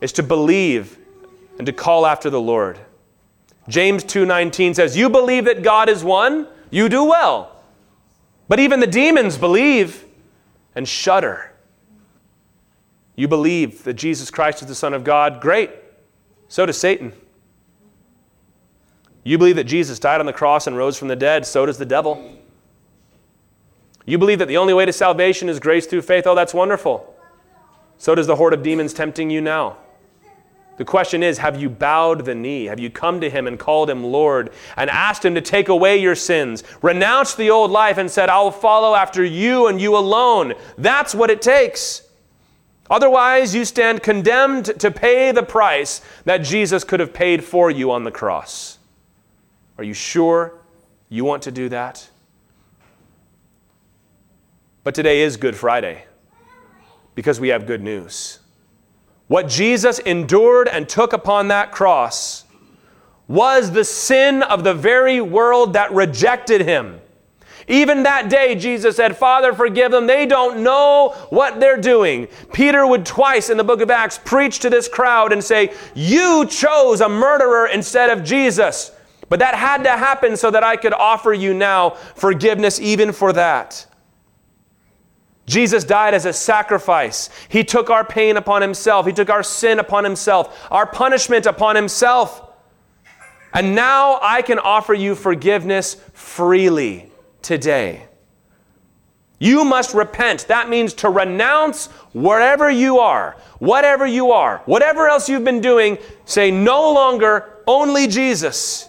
It's 0.00 0.14
to 0.14 0.22
believe 0.22 0.96
and 1.58 1.66
to 1.66 1.72
call 1.74 2.06
after 2.06 2.30
the 2.30 2.40
Lord. 2.40 2.78
James 3.68 4.02
2:19 4.02 4.72
says, 4.72 4.96
"You 4.96 5.10
believe 5.10 5.44
that 5.44 5.62
God 5.62 5.90
is 5.90 6.02
one, 6.02 6.48
you 6.70 6.88
do 6.88 7.04
well." 7.04 7.52
But 8.48 8.58
even 8.58 8.80
the 8.80 8.86
demons 8.86 9.36
believe 9.36 10.06
and 10.74 10.88
shudder. 10.88 11.52
You 13.16 13.28
believe 13.28 13.84
that 13.84 13.94
Jesus 13.94 14.30
Christ 14.30 14.62
is 14.62 14.68
the 14.68 14.74
Son 14.74 14.94
of 14.94 15.04
God? 15.04 15.42
Great. 15.42 15.72
So 16.48 16.64
does 16.64 16.78
Satan. 16.78 17.12
You 19.24 19.36
believe 19.36 19.56
that 19.56 19.64
Jesus 19.64 19.98
died 19.98 20.20
on 20.20 20.26
the 20.26 20.32
cross 20.32 20.66
and 20.66 20.74
rose 20.74 20.96
from 20.96 21.08
the 21.08 21.16
dead? 21.16 21.44
So 21.44 21.66
does 21.66 21.76
the 21.76 21.84
devil. 21.84 22.35
You 24.06 24.18
believe 24.18 24.38
that 24.38 24.46
the 24.46 24.56
only 24.56 24.72
way 24.72 24.86
to 24.86 24.92
salvation 24.92 25.48
is 25.48 25.60
grace 25.60 25.86
through 25.86 26.02
faith? 26.02 26.26
Oh, 26.26 26.34
that's 26.34 26.54
wonderful. 26.54 27.14
So 27.98 28.14
does 28.14 28.26
the 28.26 28.36
horde 28.36 28.54
of 28.54 28.62
demons 28.62 28.94
tempting 28.94 29.30
you 29.30 29.40
now. 29.40 29.78
The 30.76 30.84
question 30.84 31.22
is 31.22 31.38
have 31.38 31.60
you 31.60 31.68
bowed 31.68 32.24
the 32.24 32.34
knee? 32.34 32.66
Have 32.66 32.78
you 32.78 32.90
come 32.90 33.20
to 33.20 33.30
him 33.30 33.46
and 33.46 33.58
called 33.58 33.90
him 33.90 34.04
Lord 34.04 34.52
and 34.76 34.90
asked 34.90 35.24
him 35.24 35.34
to 35.34 35.40
take 35.40 35.68
away 35.68 35.96
your 35.96 36.14
sins? 36.14 36.62
Renounced 36.82 37.36
the 37.36 37.50
old 37.50 37.70
life 37.70 37.98
and 37.98 38.10
said, 38.10 38.28
I 38.28 38.40
will 38.40 38.50
follow 38.50 38.94
after 38.94 39.24
you 39.24 39.66
and 39.66 39.80
you 39.80 39.96
alone. 39.96 40.54
That's 40.76 41.14
what 41.14 41.30
it 41.30 41.42
takes. 41.42 42.02
Otherwise, 42.88 43.54
you 43.54 43.64
stand 43.64 44.02
condemned 44.02 44.66
to 44.78 44.90
pay 44.90 45.32
the 45.32 45.42
price 45.42 46.02
that 46.24 46.38
Jesus 46.38 46.84
could 46.84 47.00
have 47.00 47.12
paid 47.12 47.42
for 47.42 47.70
you 47.70 47.90
on 47.90 48.04
the 48.04 48.12
cross. 48.12 48.78
Are 49.78 49.84
you 49.84 49.94
sure 49.94 50.60
you 51.08 51.24
want 51.24 51.42
to 51.44 51.50
do 51.50 51.68
that? 51.70 52.08
But 54.86 54.94
today 54.94 55.22
is 55.22 55.36
Good 55.36 55.56
Friday 55.56 56.04
because 57.16 57.40
we 57.40 57.48
have 57.48 57.66
good 57.66 57.82
news. 57.82 58.38
What 59.26 59.48
Jesus 59.48 59.98
endured 59.98 60.68
and 60.68 60.88
took 60.88 61.12
upon 61.12 61.48
that 61.48 61.72
cross 61.72 62.44
was 63.26 63.72
the 63.72 63.84
sin 63.84 64.44
of 64.44 64.62
the 64.62 64.74
very 64.74 65.20
world 65.20 65.72
that 65.72 65.92
rejected 65.92 66.60
him. 66.60 67.00
Even 67.66 68.04
that 68.04 68.30
day, 68.30 68.54
Jesus 68.54 68.94
said, 68.94 69.16
Father, 69.16 69.52
forgive 69.52 69.90
them. 69.90 70.06
They 70.06 70.24
don't 70.24 70.62
know 70.62 71.16
what 71.30 71.58
they're 71.58 71.80
doing. 71.80 72.28
Peter 72.52 72.86
would 72.86 73.04
twice 73.04 73.50
in 73.50 73.56
the 73.56 73.64
book 73.64 73.80
of 73.80 73.90
Acts 73.90 74.20
preach 74.24 74.60
to 74.60 74.70
this 74.70 74.86
crowd 74.86 75.32
and 75.32 75.42
say, 75.42 75.74
You 75.96 76.46
chose 76.46 77.00
a 77.00 77.08
murderer 77.08 77.66
instead 77.66 78.16
of 78.16 78.22
Jesus. 78.22 78.92
But 79.28 79.40
that 79.40 79.56
had 79.56 79.82
to 79.82 79.90
happen 79.90 80.36
so 80.36 80.52
that 80.52 80.62
I 80.62 80.76
could 80.76 80.92
offer 80.92 81.32
you 81.32 81.54
now 81.54 81.90
forgiveness 81.90 82.78
even 82.78 83.10
for 83.10 83.32
that. 83.32 83.84
Jesus 85.46 85.84
died 85.84 86.12
as 86.12 86.26
a 86.26 86.32
sacrifice. 86.32 87.30
He 87.48 87.62
took 87.62 87.88
our 87.88 88.04
pain 88.04 88.36
upon 88.36 88.62
himself. 88.62 89.06
He 89.06 89.12
took 89.12 89.30
our 89.30 89.44
sin 89.44 89.78
upon 89.78 90.02
himself, 90.04 90.66
our 90.70 90.86
punishment 90.86 91.46
upon 91.46 91.76
himself. 91.76 92.42
And 93.54 93.74
now 93.74 94.18
I 94.20 94.42
can 94.42 94.58
offer 94.58 94.92
you 94.92 95.14
forgiveness 95.14 95.94
freely 96.12 97.10
today. 97.42 98.08
You 99.38 99.64
must 99.64 99.94
repent. 99.94 100.48
That 100.48 100.68
means 100.68 100.94
to 100.94 101.10
renounce 101.10 101.86
wherever 102.12 102.70
you 102.70 102.98
are, 102.98 103.36
whatever 103.58 104.06
you 104.06 104.32
are, 104.32 104.62
whatever 104.64 105.08
else 105.08 105.28
you've 105.28 105.44
been 105.44 105.60
doing, 105.60 105.98
say 106.24 106.50
no 106.50 106.92
longer 106.92 107.62
only 107.66 108.08
Jesus. 108.08 108.88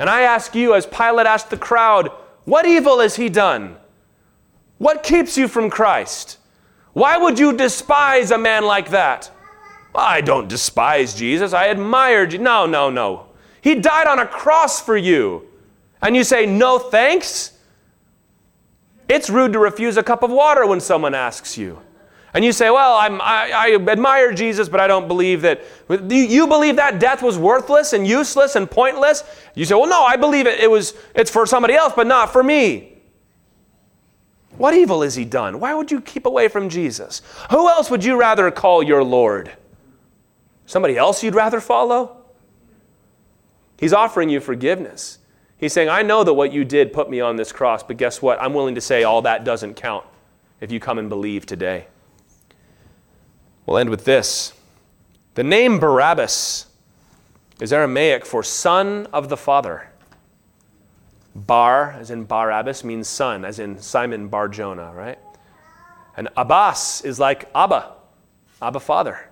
And 0.00 0.10
I 0.10 0.22
ask 0.22 0.54
you, 0.54 0.74
as 0.74 0.86
Pilate 0.86 1.26
asked 1.26 1.50
the 1.50 1.56
crowd, 1.56 2.10
what 2.44 2.66
evil 2.66 3.00
has 3.00 3.16
he 3.16 3.28
done? 3.28 3.76
What 4.78 5.02
keeps 5.02 5.36
you 5.36 5.48
from 5.48 5.70
Christ? 5.70 6.38
Why 6.92 7.16
would 7.16 7.38
you 7.38 7.52
despise 7.56 8.30
a 8.30 8.38
man 8.38 8.64
like 8.64 8.90
that? 8.90 9.30
I 9.94 10.20
don't 10.20 10.48
despise 10.48 11.14
Jesus. 11.14 11.52
I 11.52 11.68
admire 11.68 12.28
you. 12.28 12.38
No, 12.38 12.66
no, 12.66 12.90
no. 12.90 13.26
He 13.60 13.74
died 13.74 14.06
on 14.06 14.18
a 14.18 14.26
cross 14.26 14.80
for 14.80 14.96
you. 14.96 15.46
And 16.02 16.14
you 16.14 16.24
say, 16.24 16.46
no 16.46 16.78
thanks? 16.78 17.52
It's 19.08 19.30
rude 19.30 19.52
to 19.54 19.58
refuse 19.58 19.96
a 19.96 20.02
cup 20.02 20.22
of 20.22 20.30
water 20.30 20.66
when 20.66 20.80
someone 20.80 21.14
asks 21.14 21.56
you. 21.56 21.80
And 22.34 22.44
you 22.44 22.52
say, 22.52 22.68
well, 22.68 22.94
I, 22.94 23.08
I 23.08 23.74
admire 23.74 24.32
Jesus, 24.32 24.68
but 24.68 24.78
I 24.78 24.86
don't 24.86 25.08
believe 25.08 25.40
that. 25.42 25.62
You 25.88 26.46
believe 26.46 26.76
that 26.76 27.00
death 27.00 27.22
was 27.22 27.38
worthless 27.38 27.94
and 27.94 28.06
useless 28.06 28.56
and 28.56 28.70
pointless? 28.70 29.24
You 29.54 29.64
say, 29.64 29.74
well, 29.74 29.88
no, 29.88 30.02
I 30.02 30.16
believe 30.16 30.46
it, 30.46 30.60
it 30.60 30.70
was, 30.70 30.92
it's 31.14 31.30
for 31.30 31.46
somebody 31.46 31.74
else, 31.74 31.94
but 31.96 32.06
not 32.06 32.32
for 32.32 32.42
me. 32.42 32.95
What 34.58 34.74
evil 34.74 35.02
has 35.02 35.14
he 35.14 35.24
done? 35.24 35.60
Why 35.60 35.74
would 35.74 35.90
you 35.90 36.00
keep 36.00 36.26
away 36.26 36.48
from 36.48 36.68
Jesus? 36.68 37.22
Who 37.50 37.68
else 37.68 37.90
would 37.90 38.04
you 38.04 38.18
rather 38.18 38.50
call 38.50 38.82
your 38.82 39.04
Lord? 39.04 39.52
Somebody 40.64 40.96
else 40.96 41.22
you'd 41.22 41.34
rather 41.34 41.60
follow? 41.60 42.16
He's 43.78 43.92
offering 43.92 44.30
you 44.30 44.40
forgiveness. 44.40 45.18
He's 45.58 45.72
saying, 45.72 45.88
I 45.88 46.02
know 46.02 46.24
that 46.24 46.34
what 46.34 46.52
you 46.52 46.64
did 46.64 46.92
put 46.92 47.10
me 47.10 47.20
on 47.20 47.36
this 47.36 47.52
cross, 47.52 47.82
but 47.82 47.96
guess 47.96 48.20
what? 48.20 48.40
I'm 48.40 48.54
willing 48.54 48.74
to 48.74 48.80
say 48.80 49.04
all 49.04 49.22
that 49.22 49.44
doesn't 49.44 49.74
count 49.74 50.04
if 50.60 50.72
you 50.72 50.80
come 50.80 50.98
and 50.98 51.08
believe 51.08 51.46
today. 51.46 51.86
We'll 53.64 53.78
end 53.78 53.90
with 53.90 54.04
this. 54.04 54.52
The 55.34 55.44
name 55.44 55.78
Barabbas 55.78 56.66
is 57.60 57.72
Aramaic 57.72 58.24
for 58.24 58.42
son 58.42 59.06
of 59.12 59.28
the 59.28 59.36
Father. 59.36 59.90
Bar, 61.36 61.92
as 61.92 62.10
in 62.10 62.24
Barabbas, 62.24 62.82
means 62.82 63.08
son, 63.08 63.44
as 63.44 63.58
in 63.58 63.78
Simon 63.78 64.28
Bar 64.28 64.48
Jonah, 64.48 64.92
right? 64.94 65.18
And 66.16 66.28
Abbas 66.36 67.02
is 67.02 67.20
like 67.20 67.50
Abba, 67.54 67.92
Abba 68.62 68.80
Father. 68.80 69.28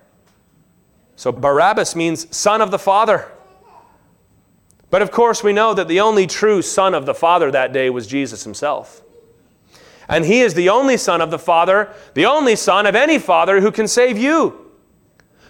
So 1.15 1.31
Barabbas 1.31 1.95
means 1.95 2.35
son 2.35 2.61
of 2.61 2.71
the 2.71 2.79
Father. 2.79 3.31
But 4.89 5.01
of 5.01 5.11
course, 5.11 5.43
we 5.43 5.51
know 5.51 5.73
that 5.73 5.87
the 5.87 5.99
only 5.99 6.27
true 6.27 6.61
son 6.61 6.93
of 6.93 7.05
the 7.05 7.15
Father 7.15 7.51
that 7.51 7.73
day 7.73 7.89
was 7.89 8.05
Jesus 8.05 8.43
himself. 8.43 9.01
And 10.07 10.25
he 10.25 10.41
is 10.41 10.53
the 10.53 10.69
only 10.69 10.97
son 10.97 11.21
of 11.21 11.31
the 11.31 11.39
Father, 11.39 11.91
the 12.13 12.25
only 12.25 12.55
son 12.55 12.85
of 12.85 12.95
any 12.95 13.17
father 13.17 13.61
who 13.61 13.71
can 13.71 13.87
save 13.87 14.17
you. 14.17 14.64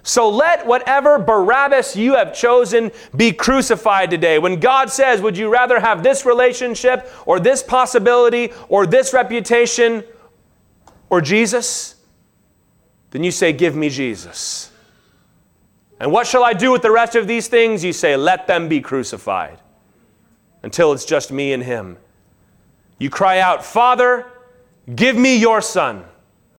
So 0.07 0.29
let 0.29 0.67
whatever 0.67 1.17
Barabbas 1.17 1.95
you 1.95 2.13
have 2.13 2.31
chosen 2.31 2.91
be 3.15 3.33
crucified 3.33 4.11
today. 4.11 4.37
When 4.37 4.59
God 4.59 4.91
says, 4.91 5.19
Would 5.19 5.35
you 5.35 5.49
rather 5.49 5.79
have 5.79 6.03
this 6.03 6.27
relationship 6.27 7.11
or 7.25 7.39
this 7.39 7.63
possibility 7.63 8.53
or 8.69 8.85
this 8.85 9.13
reputation 9.13 10.03
or 11.09 11.21
Jesus? 11.21 11.95
Then 13.09 13.23
you 13.23 13.31
say, 13.31 13.51
Give 13.51 13.75
me 13.75 13.89
Jesus. 13.89 14.71
And 15.99 16.11
what 16.11 16.27
shall 16.27 16.43
I 16.43 16.53
do 16.53 16.71
with 16.71 16.83
the 16.83 16.91
rest 16.91 17.15
of 17.15 17.27
these 17.27 17.47
things? 17.47 17.83
You 17.83 17.91
say, 17.91 18.15
Let 18.15 18.45
them 18.45 18.69
be 18.69 18.81
crucified 18.81 19.59
until 20.61 20.93
it's 20.93 21.05
just 21.05 21.31
me 21.31 21.51
and 21.51 21.63
him. 21.63 21.97
You 22.99 23.09
cry 23.09 23.39
out, 23.39 23.65
Father, 23.65 24.27
give 24.95 25.17
me 25.17 25.35
your 25.35 25.61
son. 25.61 26.05